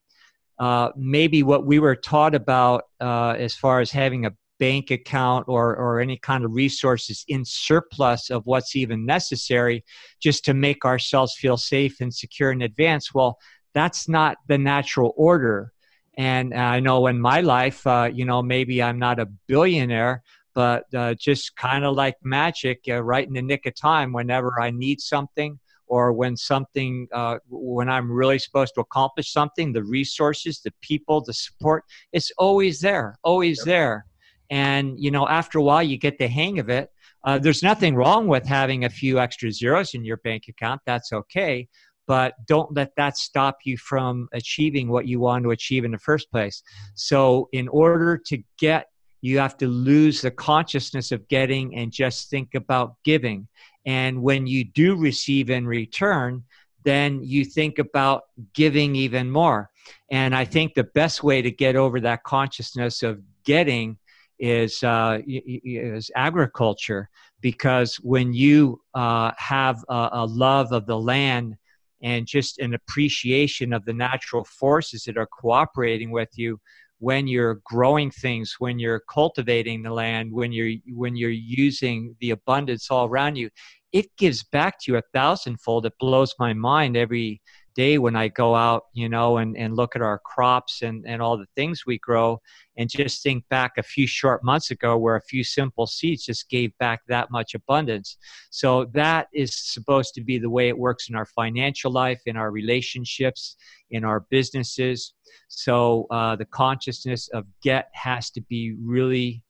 [0.60, 5.46] uh, maybe what we were taught about uh, as far as having a bank account
[5.48, 9.84] or, or any kind of resources in surplus of what's even necessary
[10.20, 13.14] just to make ourselves feel safe and secure in advance.
[13.14, 13.38] Well,
[13.74, 15.72] that's not the natural order.
[16.18, 20.24] And I know in my life, uh, you know, maybe I'm not a billionaire,
[20.56, 24.60] but uh, just kind of like magic, uh, right in the nick of time, whenever
[24.60, 29.84] I need something, or when something uh, when i'm really supposed to accomplish something the
[29.84, 31.84] resources the people the support
[32.14, 33.66] it's always there always yep.
[33.66, 34.06] there.
[34.50, 36.90] And you know after a while you get the hang of it.
[37.24, 41.12] Uh, there's nothing wrong with having a few extra zeros in your bank account that's
[41.12, 41.68] okay
[42.08, 46.00] but don't let that stop you from achieving what you want to achieve in the
[46.00, 46.64] first place.
[46.96, 48.88] So in order to get
[49.22, 53.48] you have to lose the consciousness of getting and just think about giving
[53.88, 56.44] and when you do receive in return,
[56.84, 58.24] then you think about
[58.54, 59.70] giving even more.
[60.12, 63.98] And I think the best way to get over that consciousness of getting
[64.40, 67.10] is uh, is agriculture
[67.42, 71.56] because when you uh, have a, a, love of the land
[72.04, 76.60] and just an appreciation of the natural forces that are cooperating with you
[77.00, 82.32] when you're growing things when you're cultivating the land when you're when you're using the
[82.32, 83.50] abundance all around you
[83.92, 87.42] it gives back to you a thousandfold it blows my mind every
[87.78, 91.22] day when I go out, you know, and, and look at our crops and, and
[91.22, 92.42] all the things we grow
[92.76, 96.50] and just think back a few short months ago where a few simple seeds just
[96.50, 98.18] gave back that much abundance.
[98.50, 102.36] So that is supposed to be the way it works in our financial life, in
[102.36, 103.56] our relationships,
[103.92, 105.14] in our businesses.
[105.48, 109.44] So uh, the consciousness of get has to be really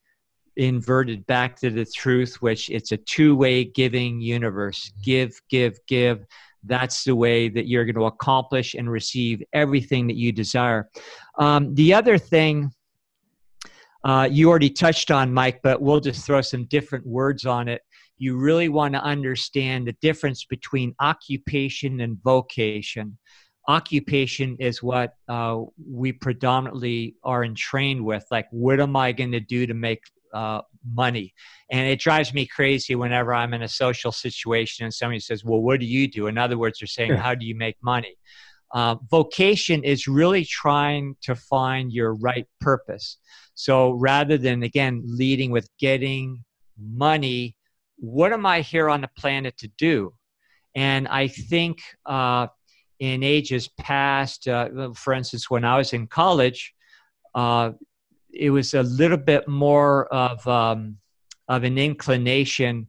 [0.57, 4.91] inverted back to the truth, which it's a two way giving universe.
[5.03, 6.25] Give, give, give
[6.63, 10.89] that's the way that you're going to accomplish and receive everything that you desire.
[11.39, 12.71] Um, the other thing
[14.03, 17.81] uh, you already touched on, Mike, but we'll just throw some different words on it.
[18.17, 23.17] You really want to understand the difference between occupation and vocation.
[23.67, 28.25] Occupation is what uh, we predominantly are entrained with.
[28.31, 30.01] Like, what am I going to do to make
[30.33, 30.61] uh,
[30.93, 31.33] money.
[31.71, 35.61] And it drives me crazy whenever I'm in a social situation and somebody says, Well,
[35.61, 36.27] what do you do?
[36.27, 38.15] In other words, they're saying, How do you make money?
[38.73, 43.17] Uh, vocation is really trying to find your right purpose.
[43.55, 46.43] So rather than, again, leading with getting
[46.77, 47.55] money,
[47.97, 50.13] what am I here on the planet to do?
[50.75, 52.47] And I think uh,
[52.99, 56.73] in ages past, uh, for instance, when I was in college,
[57.33, 57.71] uh,
[58.33, 60.97] it was a little bit more of um,
[61.47, 62.87] of an inclination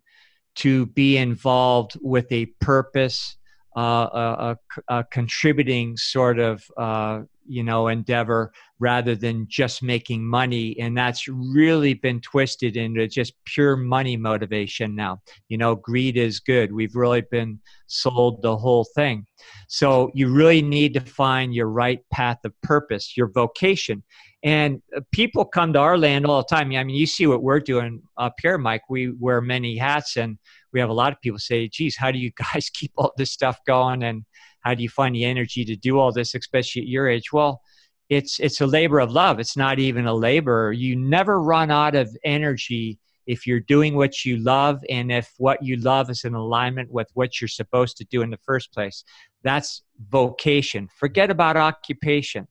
[0.57, 3.37] to be involved with a purpose,
[3.77, 4.59] uh, a,
[4.89, 10.79] a, a, contributing sort of uh, you know endeavor rather than just making money.
[10.81, 15.21] And that's really been twisted into just pure money motivation now.
[15.49, 16.73] You know greed is good.
[16.73, 19.27] We've really been sold the whole thing.
[19.69, 24.03] So you really need to find your right path of purpose your vocation
[24.43, 26.73] and uh, people come to our land all the time.
[26.73, 28.83] I mean, you see what we're doing up here, Mike.
[28.89, 30.39] We wear many hats, and
[30.73, 33.33] we have a lot of people say, geez, how do you guys keep all this
[33.33, 34.03] stuff going?
[34.03, 34.25] And
[34.61, 37.33] how do you find the energy to do all this, especially at your age?
[37.33, 37.61] Well,
[38.09, 39.39] it's it's a labor of love.
[39.39, 40.73] It's not even a labor.
[40.73, 45.63] You never run out of energy if you're doing what you love and if what
[45.63, 49.05] you love is in alignment with what you're supposed to do in the first place.
[49.43, 50.89] That's vocation.
[50.99, 52.49] Forget about occupation.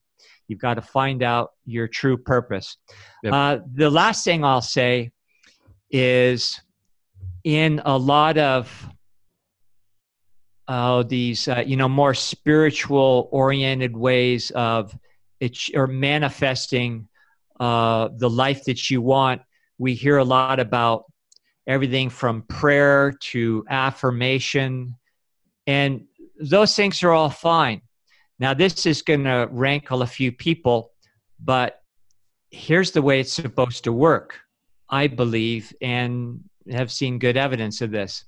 [0.47, 2.77] You've got to find out your true purpose.
[3.23, 3.33] Yep.
[3.33, 5.11] Uh, the last thing I'll say
[5.91, 6.59] is
[7.43, 8.89] in a lot of
[10.67, 14.97] uh, these, uh, you know, more spiritual oriented ways of
[15.39, 17.07] it or manifesting
[17.59, 19.41] uh, the life that you want,
[19.77, 21.05] we hear a lot about
[21.67, 24.95] everything from prayer to affirmation.
[25.65, 26.05] And
[26.39, 27.81] those things are all fine.
[28.39, 30.91] Now, this is going to rankle a few people,
[31.39, 31.81] but
[32.51, 34.39] here's the way it's supposed to work,
[34.89, 36.41] I believe, and
[36.71, 38.25] have seen good evidence of this.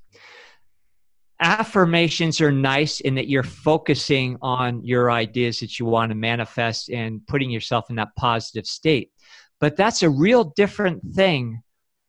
[1.42, 6.90] Affirmations are nice in that you're focusing on your ideas that you want to manifest
[6.90, 9.12] and putting yourself in that positive state.
[9.60, 11.62] But that's a real different thing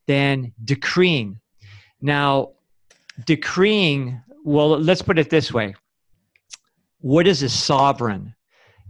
[0.07, 1.39] than decreeing.
[2.01, 2.53] Now,
[3.27, 5.75] decreeing, well, let's put it this way
[7.01, 8.35] what is a sovereign?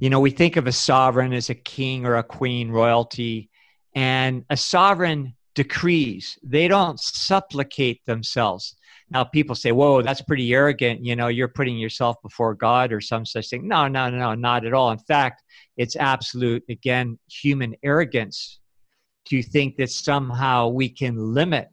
[0.01, 3.51] You know, we think of a sovereign as a king or a queen, royalty,
[3.95, 6.39] and a sovereign decrees.
[6.43, 8.77] They don't supplicate themselves.
[9.11, 11.05] Now, people say, whoa, that's pretty arrogant.
[11.05, 13.67] You know, you're putting yourself before God or some such thing.
[13.67, 14.91] No, no, no, not at all.
[14.93, 15.43] In fact,
[15.77, 18.61] it's absolute, again, human arrogance
[19.27, 21.69] to think that somehow we can limit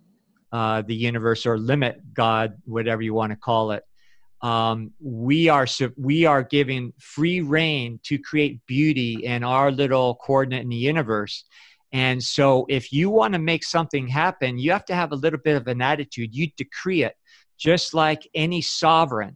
[0.52, 3.84] uh, the universe or limit God, whatever you want to call it
[4.42, 5.66] um, we are
[5.98, 11.46] we are giving free reign to create beauty in our little coordinate in the universe.
[11.92, 15.40] And so if you want to make something happen you have to have a little
[15.40, 16.36] bit of an attitude.
[16.36, 17.16] You decree it
[17.58, 19.36] just like any sovereign.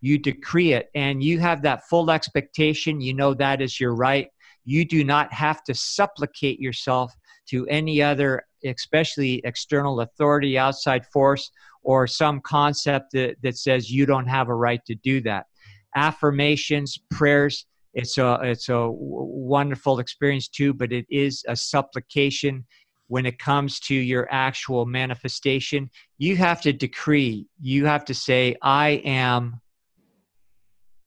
[0.00, 3.00] You decree it and you have that full expectation.
[3.00, 4.28] You know that is your right.
[4.64, 7.12] You do not have to supplicate yourself
[7.48, 11.50] to any other especially external authority outside force
[11.86, 15.46] or some concept that, that says you don't have a right to do that.
[15.94, 17.64] Affirmations, prayers,
[17.94, 22.66] it's a it's a wonderful experience too, but it is a supplication
[23.06, 25.88] when it comes to your actual manifestation.
[26.18, 27.46] You have to decree.
[27.60, 29.60] You have to say, "I am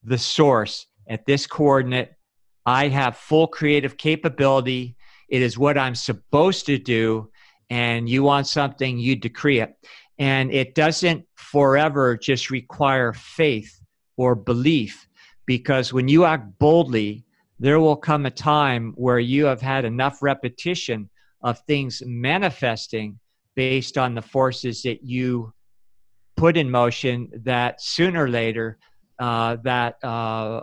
[0.02, 2.14] the source at this coordinate.
[2.66, 4.96] I have full creative capability.
[5.28, 7.30] It is what I'm supposed to do.
[7.70, 9.76] And you want something, you decree it.
[10.20, 13.82] And it doesn't forever just require faith
[14.18, 15.08] or belief,
[15.46, 17.24] because when you act boldly,
[17.60, 21.10] there will come a time where you have had enough repetition
[21.42, 23.20] of things manifesting
[23.56, 25.54] based on the forces that you
[26.36, 28.78] put in motion that sooner or later
[29.20, 30.62] uh, that uh,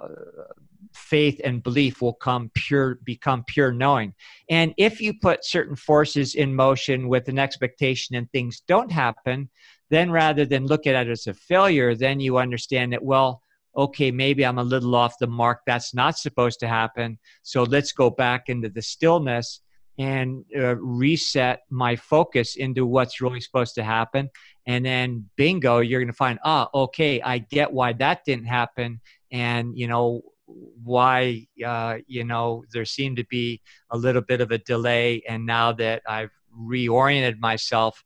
[0.94, 4.12] faith and belief will come pure become pure knowing
[4.50, 9.48] and if you put certain forces in motion with an expectation and things don't happen
[9.90, 13.42] then rather than look at it as a failure then you understand that well
[13.76, 17.92] okay maybe i'm a little off the mark that's not supposed to happen so let's
[17.92, 19.60] go back into the stillness
[19.98, 24.28] and uh, reset my focus into what's really supposed to happen.
[24.66, 29.00] And then, bingo, you're going to find, ah, okay, I get why that didn't happen.
[29.32, 33.60] And, you know, why, uh, you know, there seemed to be
[33.90, 35.22] a little bit of a delay.
[35.28, 38.02] And now that I've reoriented myself,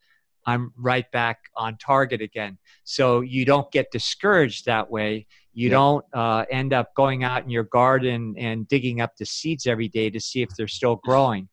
[0.46, 2.58] I'm right back on target again.
[2.84, 5.26] So you don't get discouraged that way.
[5.52, 5.74] You yeah.
[5.74, 9.88] don't uh, end up going out in your garden and digging up the seeds every
[9.88, 11.48] day to see if they're still growing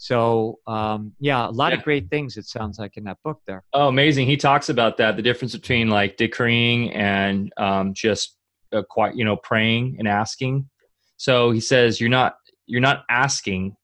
[0.00, 1.78] so um, yeah, a lot yeah.
[1.78, 2.38] of great things.
[2.38, 3.64] It sounds like in that book there.
[3.74, 4.26] Oh, amazing!
[4.26, 8.38] He talks about that the difference between like decreeing and um, just
[8.72, 10.68] uh, quite you know praying and asking.
[11.16, 12.34] So he says you're not
[12.66, 13.76] you're not asking,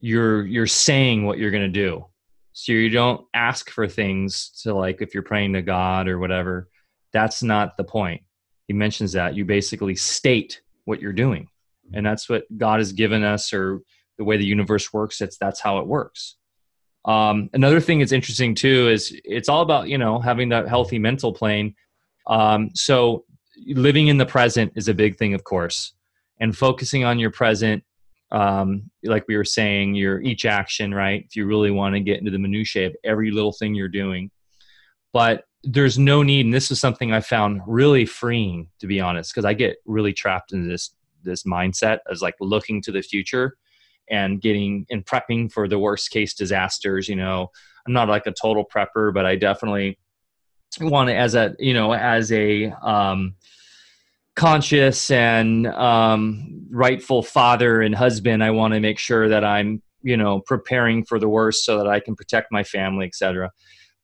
[0.00, 2.04] you're you're saying what you're going to do.
[2.52, 6.68] So you don't ask for things to like if you're praying to God or whatever.
[7.12, 8.22] That's not the point.
[8.66, 11.48] He mentions that you basically state what you're doing,
[11.94, 13.80] and that's what God has given us or
[14.18, 16.36] the way the universe works it's that's how it works
[17.04, 20.98] um, another thing that's interesting too is it's all about you know having that healthy
[20.98, 21.74] mental plane
[22.26, 23.24] um, so
[23.66, 25.92] living in the present is a big thing of course.
[26.40, 27.84] And focusing on your present
[28.30, 31.24] um, like we were saying your each action right?
[31.24, 34.30] If you really want to get into the minutiae of every little thing you're doing.
[35.12, 39.34] But there's no need and this is something i found really freeing to be honest
[39.34, 40.92] because i get really trapped in this
[41.24, 43.56] this mindset as like looking to the future
[44.10, 47.08] and getting and prepping for the worst case disasters.
[47.08, 47.50] You know,
[47.86, 49.98] I'm not like a total prepper, but I definitely
[50.80, 53.34] want to, as a, you know, as a, um,
[54.34, 60.16] conscious and um, rightful father and husband i want to make sure that i'm you
[60.16, 63.50] know preparing for the worst so that i can protect my family etc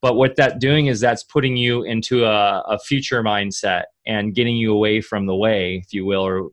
[0.05, 4.55] but what that doing is that's putting you into a, a future mindset and getting
[4.55, 6.51] you away from the way if you will or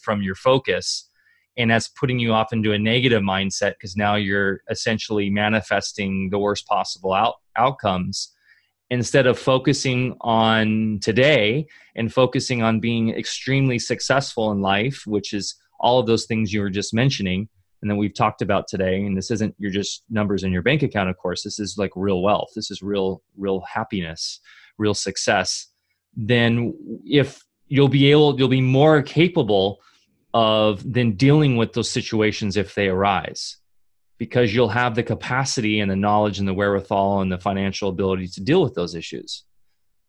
[0.00, 1.10] from your focus.
[1.56, 6.38] And that's putting you off into a negative mindset because now you're essentially manifesting the
[6.38, 8.32] worst possible out, outcomes
[8.92, 11.66] instead of focusing on today
[11.96, 16.60] and focusing on being extremely successful in life which is all of those things you
[16.60, 17.48] were just mentioning
[17.82, 19.02] and then we've talked about today.
[19.04, 21.42] And this isn't your just numbers in your bank account of course.
[21.42, 22.50] This is like real wealth.
[22.54, 24.40] This is real real happiness
[24.78, 25.66] real success.
[26.16, 26.74] Then
[27.04, 29.80] if you'll be able you'll be more capable
[30.34, 33.58] of then dealing with those situations if they arise
[34.22, 38.28] because you'll have the capacity and the knowledge and the wherewithal and the financial ability
[38.28, 39.42] to deal with those issues.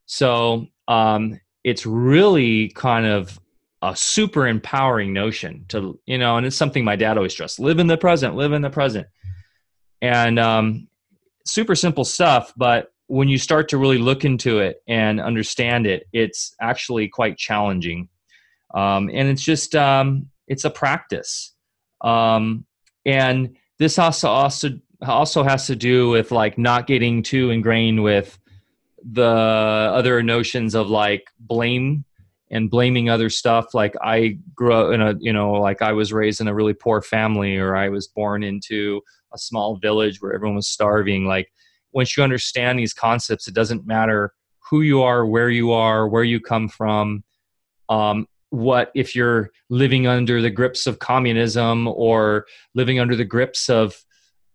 [0.06, 3.40] So um, it's really kind of
[3.81, 7.80] a super empowering notion to you know and it's something my dad always stressed live
[7.80, 9.07] in the present live in the present.
[9.99, 10.88] And um,
[11.48, 16.06] super simple stuff but when you start to really look into it and understand it
[16.14, 18.10] it's actually quite challenging.
[18.76, 21.56] Um, and it's just um, it's a practice.
[22.02, 22.65] Um,
[23.06, 24.69] and this also also
[25.01, 28.39] also has to do with like not getting too ingrained with
[29.03, 32.05] the other notions of like blame
[32.51, 33.73] and blaming other stuff.
[33.73, 36.73] Like i grew up in a you know like i was raised in a really
[36.73, 39.01] poor family or i was born into
[39.33, 41.25] a small village where everyone was starving.
[41.25, 41.51] Like
[41.91, 44.33] once you understand these concepts it doesn't matter
[44.69, 47.23] who you are where you are where you come from
[47.89, 53.67] um, what if you're living under the grips of communism or living under the grips
[53.67, 53.95] of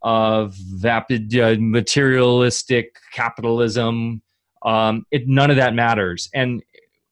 [0.02, 4.22] of vapid uh, materialistic capitalism?
[4.64, 6.30] Um, it none of that matters.
[6.32, 6.62] And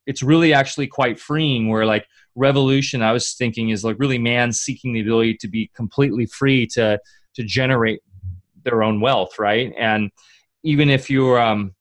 [0.06, 2.06] it's really actually quite freeing where like
[2.36, 6.66] revolution i was thinking is like really man seeking the ability to be completely free
[6.66, 7.00] to
[7.34, 8.00] to generate
[8.62, 9.72] their own wealth right?
[9.78, 10.10] And
[10.62, 11.74] even if you're um,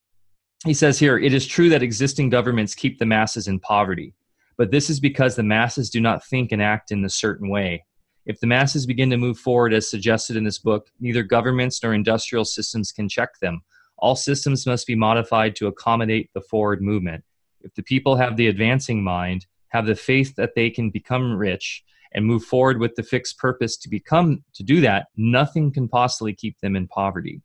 [0.65, 4.15] he says here it is true that existing governments keep the masses in poverty
[4.57, 7.85] but this is because the masses do not think and act in a certain way.
[8.25, 11.93] If the masses begin to move forward as suggested in this book, neither governments nor
[11.93, 13.61] industrial systems can check them.
[13.97, 17.23] All systems must be modified to accommodate the forward movement.
[17.61, 21.83] If the people have the advancing mind, have the faith that they can become rich,
[22.15, 26.33] and move forward with the fixed purpose to become to do that nothing can possibly
[26.33, 27.41] keep them in poverty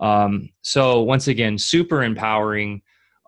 [0.00, 2.82] um, so once again super empowering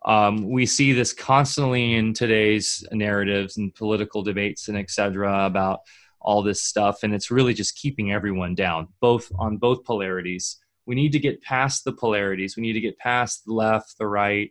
[0.05, 5.81] um, we see this constantly in today's narratives and political debates and etc about
[6.21, 10.59] all this stuff and it's really just keeping everyone down both on both polarities.
[10.87, 12.57] We need to get past the polarities.
[12.57, 14.51] We need to get past the left the right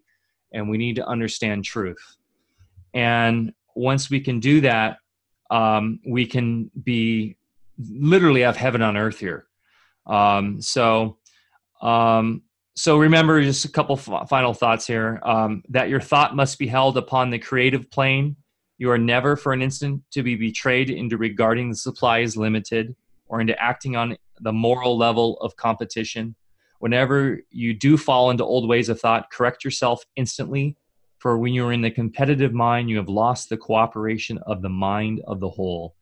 [0.51, 2.17] and we need to understand truth.
[2.93, 4.97] And once we can do that
[5.51, 7.37] um, we can be
[7.77, 9.45] literally have heaven on earth here.
[10.05, 11.17] Um, so
[11.81, 12.43] um,
[12.75, 16.97] so remember just a couple final thoughts here um, that your thought must be held
[16.97, 18.35] upon the creative plane
[18.77, 22.95] you are never for an instant to be betrayed into regarding the supply as limited
[23.27, 26.35] or into acting on the moral level of competition.
[26.79, 30.75] Whenever you do fall into old ways of thought, correct yourself instantly.
[31.19, 34.69] For when you are in the competitive mind, you have lost the cooperation of the
[34.69, 35.95] mind of the whole.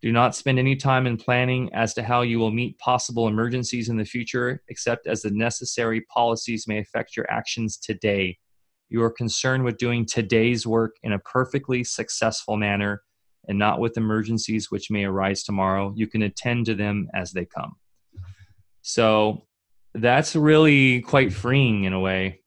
[0.00, 3.88] Do not spend any time in planning as to how you will meet possible emergencies
[3.88, 8.38] in the future, except as the necessary policies may affect your actions today.
[8.90, 13.02] You are concerned with doing today's work in a perfectly successful manner
[13.48, 15.92] and not with emergencies which may arise tomorrow.
[15.96, 17.74] You can attend to them as they come.
[18.82, 19.46] So
[19.94, 22.42] that's really quite freeing in a way.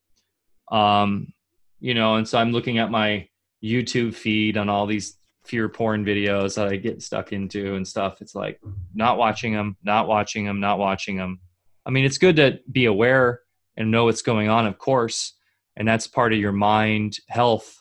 [0.72, 1.34] Um,
[1.80, 3.28] you know, and so I'm looking at my
[3.64, 8.22] YouTube feed on all these fear porn videos that I get stuck into and stuff.
[8.22, 8.60] It's like
[8.94, 11.40] not watching them, not watching them, not watching them.
[11.86, 13.42] I mean, it's good to be aware
[13.78, 15.34] and know what's going on, of course,
[15.76, 17.78] and that's part of your mind health.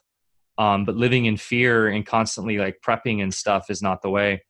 [0.59, 4.43] Um, but living in fear and constantly like prepping and stuff is not the way.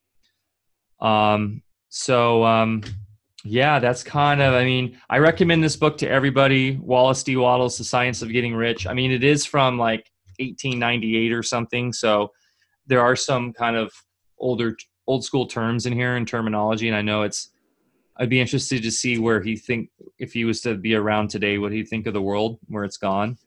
[1.01, 2.82] Um, so um,
[3.45, 4.55] yeah, that's kind of.
[4.55, 6.77] I mean, I recommend this book to everybody.
[6.77, 7.37] Wallace D.
[7.37, 8.87] Wattles, The Science of Getting Rich.
[8.87, 12.32] I mean, it is from like 1898 or something, so
[12.90, 13.92] there are some kind of
[14.38, 14.76] older
[15.06, 17.50] old school terms in here and terminology, and I know it's
[18.18, 19.88] I'd be interested to see where he think
[20.18, 22.98] if he was to be around today, what he'd think of the world where it's
[22.98, 23.38] gone.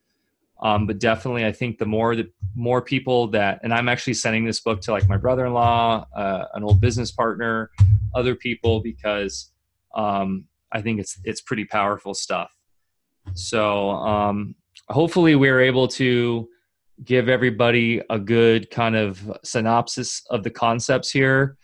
[0.64, 4.46] Um, but definitely, I think the more the more people that, and I'm actually sending
[4.46, 7.70] this book to like my brother-in-law, uh, an old business partner,
[8.16, 9.52] other people because
[9.94, 12.50] um, I think it's it's pretty powerful stuff.
[13.34, 14.56] So um,
[14.88, 16.48] hopefully, we're able to
[17.04, 21.58] give everybody a good kind of synopsis of the concepts here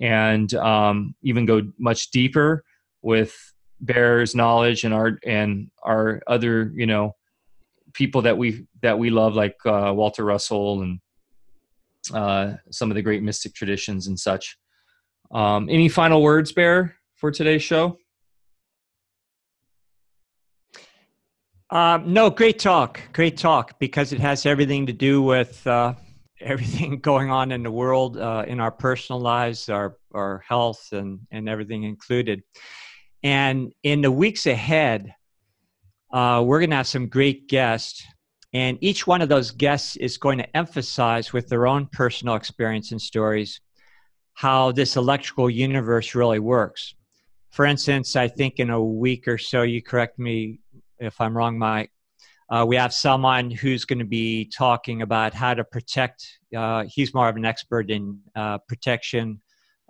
[0.00, 2.64] and um, even go much deeper
[3.02, 3.34] with
[3.80, 7.14] Bear's knowledge and our and our other you know
[7.92, 11.00] people that we that we love like uh, Walter Russell and
[12.14, 14.56] uh, some of the great mystic traditions and such.
[15.32, 17.98] Um, any final words, Bear, for today's show?
[21.70, 25.94] Um, no, great talk, great talk, because it has everything to do with uh,
[26.40, 31.20] everything going on in the world, uh, in our personal lives, our our health, and
[31.32, 32.42] and everything included.
[33.24, 35.12] And in the weeks ahead,
[36.12, 38.04] uh, we're going to have some great guests,
[38.52, 42.92] and each one of those guests is going to emphasize with their own personal experience
[42.92, 43.60] and stories
[44.34, 46.94] how this electrical universe really works.
[47.50, 50.60] For instance, I think in a week or so, you correct me
[50.98, 51.90] if I'm wrong, Mike
[52.48, 56.38] uh, we have someone who's going to be talking about how to protect.
[56.56, 59.40] Uh, he's more of an expert in uh, protection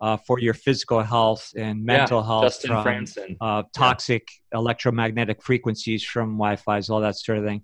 [0.01, 3.37] uh, for your physical health and mental yeah, health Justin from Franson.
[3.41, 4.59] Uh, toxic yeah.
[4.59, 7.63] electromagnetic frequencies from Wi-Fi's, all that sort of thing.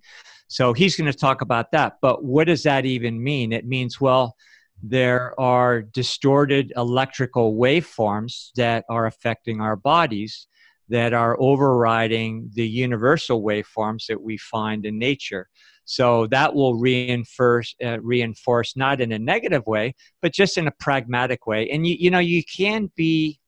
[0.48, 1.96] So he's going to talk about that.
[2.02, 3.52] But what does that even mean?
[3.52, 4.36] It means well.
[4.82, 10.48] There are distorted electrical waveforms that are affecting our bodies,
[10.92, 15.48] that are overriding the universal waveforms that we find in nature.
[15.86, 20.72] So that will reinforce, uh, reinforce not in a negative way, but just in a
[20.72, 21.70] pragmatic way.
[21.70, 23.40] And you, you know, you can be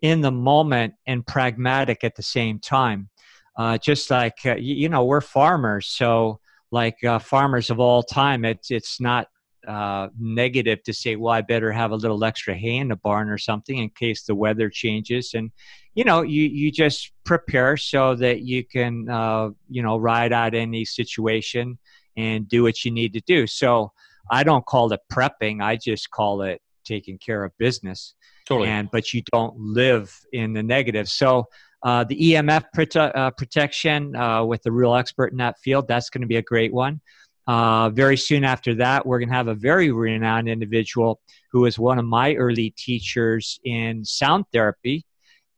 [0.00, 3.08] in the moment and pragmatic at the same time.
[3.56, 6.40] Uh, just like uh, you, you, know, we're farmers, so
[6.72, 9.28] like uh, farmers of all time, it's it's not
[9.66, 13.28] uh, negative to say, well, I better have a little extra hay in the barn
[13.28, 15.34] or something in case the weather changes.
[15.34, 15.50] And
[15.94, 20.54] you know you you just prepare so that you can uh, you know ride out
[20.54, 21.78] any situation
[22.16, 23.46] and do what you need to do.
[23.46, 23.92] So
[24.30, 28.14] i don't call it prepping i just call it taking care of business.
[28.46, 28.68] Totally.
[28.68, 31.08] And but you don't live in the negative.
[31.08, 31.46] So
[31.84, 36.10] uh, the emf prote- uh, protection uh, with a real expert in that field that's
[36.10, 37.00] going to be a great one
[37.46, 41.20] uh, very soon after that, we're going to have a very renowned individual
[41.50, 45.04] who was one of my early teachers in sound therapy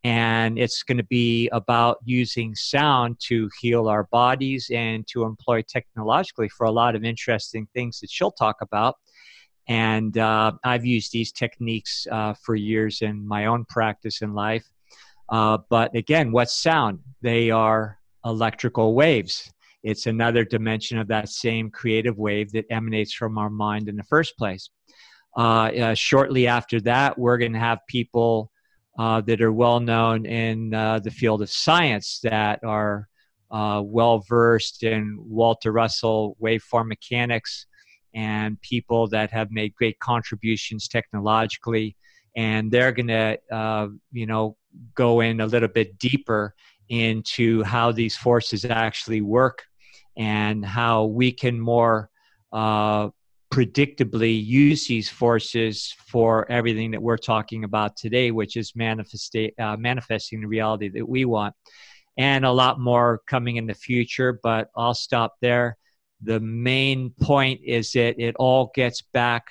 [0.04, 5.62] and it's going to be about using sound to heal our bodies and to employ
[5.62, 8.96] technologically for a lot of interesting things that she'll talk about
[9.66, 14.66] And uh, I've used these techniques uh, for years in my own practice in life.
[15.30, 17.00] Uh, but again, what's sound?
[17.22, 19.50] They are electrical waves.
[19.84, 24.02] It's another dimension of that same creative wave that emanates from our mind in the
[24.04, 24.70] first place.
[25.36, 28.50] Uh, uh, shortly after that, we're going to have people
[28.98, 33.08] uh, that are well known in uh, the field of science that are
[33.50, 37.66] uh, well versed in Walter Russell waveform mechanics
[38.14, 41.94] and people that have made great contributions technologically.
[42.36, 44.56] And they're going to, uh, you know,
[44.94, 46.54] go in a little bit deeper
[46.88, 49.64] into how these forces actually work
[50.16, 52.10] and how we can more
[52.52, 53.08] uh,
[53.52, 59.76] predictably use these forces for everything that we're talking about today, which is manifesta- uh,
[59.76, 61.54] manifesting the reality that we want.
[62.16, 65.76] And a lot more coming in the future, but I'll stop there.
[66.22, 69.46] The main point is that it all gets back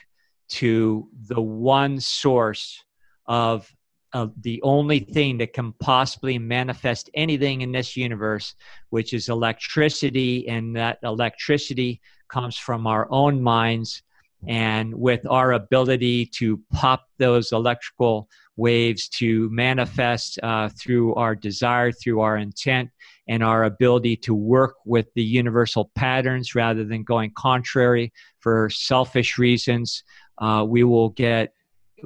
[0.49, 2.83] to the one source
[3.25, 3.69] of
[4.13, 8.55] uh, the only thing that can possibly manifest anything in this universe,
[8.89, 14.03] which is electricity, and that electricity comes from our own minds.
[14.45, 18.27] And with our ability to pop those electrical
[18.57, 22.89] waves to manifest uh, through our desire, through our intent,
[23.27, 29.37] and our ability to work with the universal patterns rather than going contrary for selfish
[29.37, 30.03] reasons,
[30.39, 31.53] uh, we will get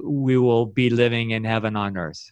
[0.03, 2.29] we will be living in heaven on earth.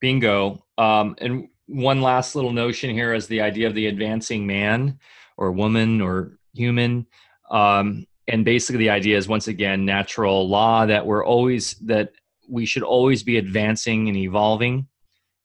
[0.00, 0.64] Bingo.
[0.78, 4.98] Um, and one last little notion here is the idea of the advancing man
[5.36, 7.06] or woman or human.
[7.50, 12.12] Um, and basically, the idea is once again natural law that we're always that
[12.48, 14.86] we should always be advancing and evolving.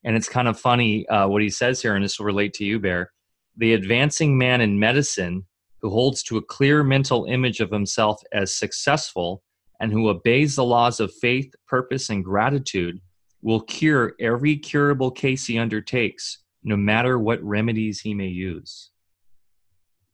[0.04, 2.64] And it's kind of funny uh, what he says here, and this will relate to
[2.64, 3.12] you, Bear.
[3.56, 5.46] The advancing man in medicine
[5.80, 9.42] who holds to a clear mental image of himself as successful
[9.80, 13.00] and who obeys the laws of faith, purpose, and gratitude
[13.42, 18.90] will cure every curable case he undertakes, no matter what remedies he may use.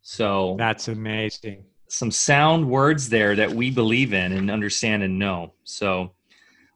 [0.03, 1.65] So that's amazing.
[1.89, 5.55] Some sound words there that we believe in and understand and know.
[5.65, 6.13] So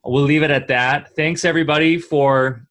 [0.03, 1.15] we'll leave it at that.
[1.15, 2.67] Thanks everybody for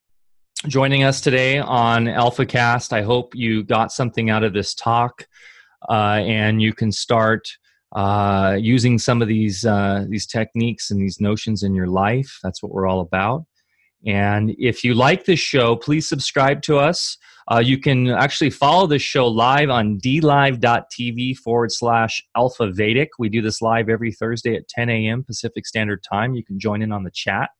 [0.66, 2.92] joining us today on AlphaCast.
[2.92, 5.26] I hope you got something out of this talk
[5.88, 7.48] uh, and you can start
[7.94, 12.38] uh, using some of these uh, these techniques and these notions in your life.
[12.42, 13.44] That's what we're all about.
[14.06, 17.16] And if you like this show, please subscribe to us.
[17.50, 23.10] Uh, you can actually follow this show live on dlive.tv forward slash alpha Vedic.
[23.18, 25.24] We do this live every Thursday at 10 a.m.
[25.24, 26.34] Pacific Standard Time.
[26.34, 27.50] You can join in on the chat.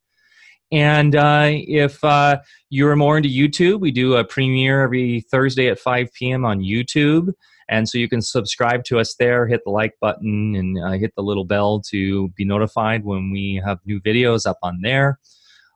[0.72, 2.38] And uh, if uh,
[2.70, 6.44] you're more into YouTube, we do a premiere every Thursday at 5 p.m.
[6.44, 7.32] on YouTube.
[7.68, 11.14] And so you can subscribe to us there, hit the like button, and uh, hit
[11.16, 15.18] the little bell to be notified when we have new videos up on there.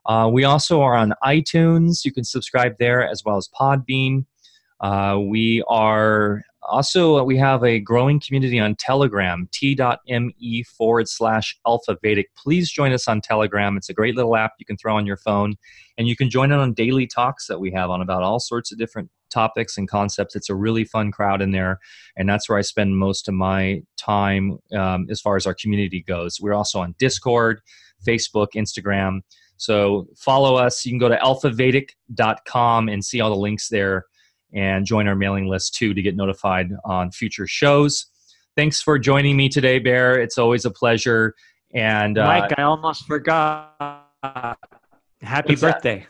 [0.06, 2.04] Uh, we also are on iTunes.
[2.04, 4.24] You can subscribe there as well as Podbean.
[4.80, 11.96] Uh, we are also we have a growing community on telegram t.me forward slash alpha
[12.02, 15.06] vedic please join us on telegram it's a great little app you can throw on
[15.06, 15.54] your phone
[15.98, 18.72] and you can join in on daily talks that we have on about all sorts
[18.72, 20.36] of different topics and concepts.
[20.36, 21.78] It's a really fun crowd in there,
[22.16, 26.02] and that's where I spend most of my time um, as far as our community
[26.06, 26.40] goes.
[26.40, 27.60] We're also on Discord,
[28.06, 29.20] Facebook, Instagram.
[29.56, 30.84] So follow us.
[30.84, 34.06] You can go to alphavedic.com and see all the links there
[34.52, 38.06] and join our mailing list too to get notified on future shows.
[38.56, 40.20] Thanks for joining me today, Bear.
[40.20, 41.34] It's always a pleasure.
[41.72, 44.06] And uh, Mike, I almost forgot.
[45.22, 46.00] Happy birthday.
[46.00, 46.06] That?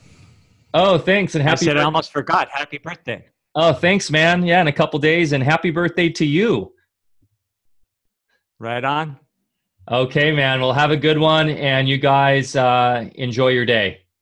[0.72, 1.52] Oh, thanks, and happy.
[1.52, 1.80] I said birthday.
[1.80, 2.48] I almost forgot.
[2.50, 3.26] Happy birthday.
[3.54, 4.44] Oh, thanks, man.
[4.44, 6.72] Yeah, in a couple days, and happy birthday to you.
[8.58, 9.18] Right on.
[9.90, 10.60] Okay, man.
[10.60, 14.02] Well, have a good one, and you guys uh, enjoy your day.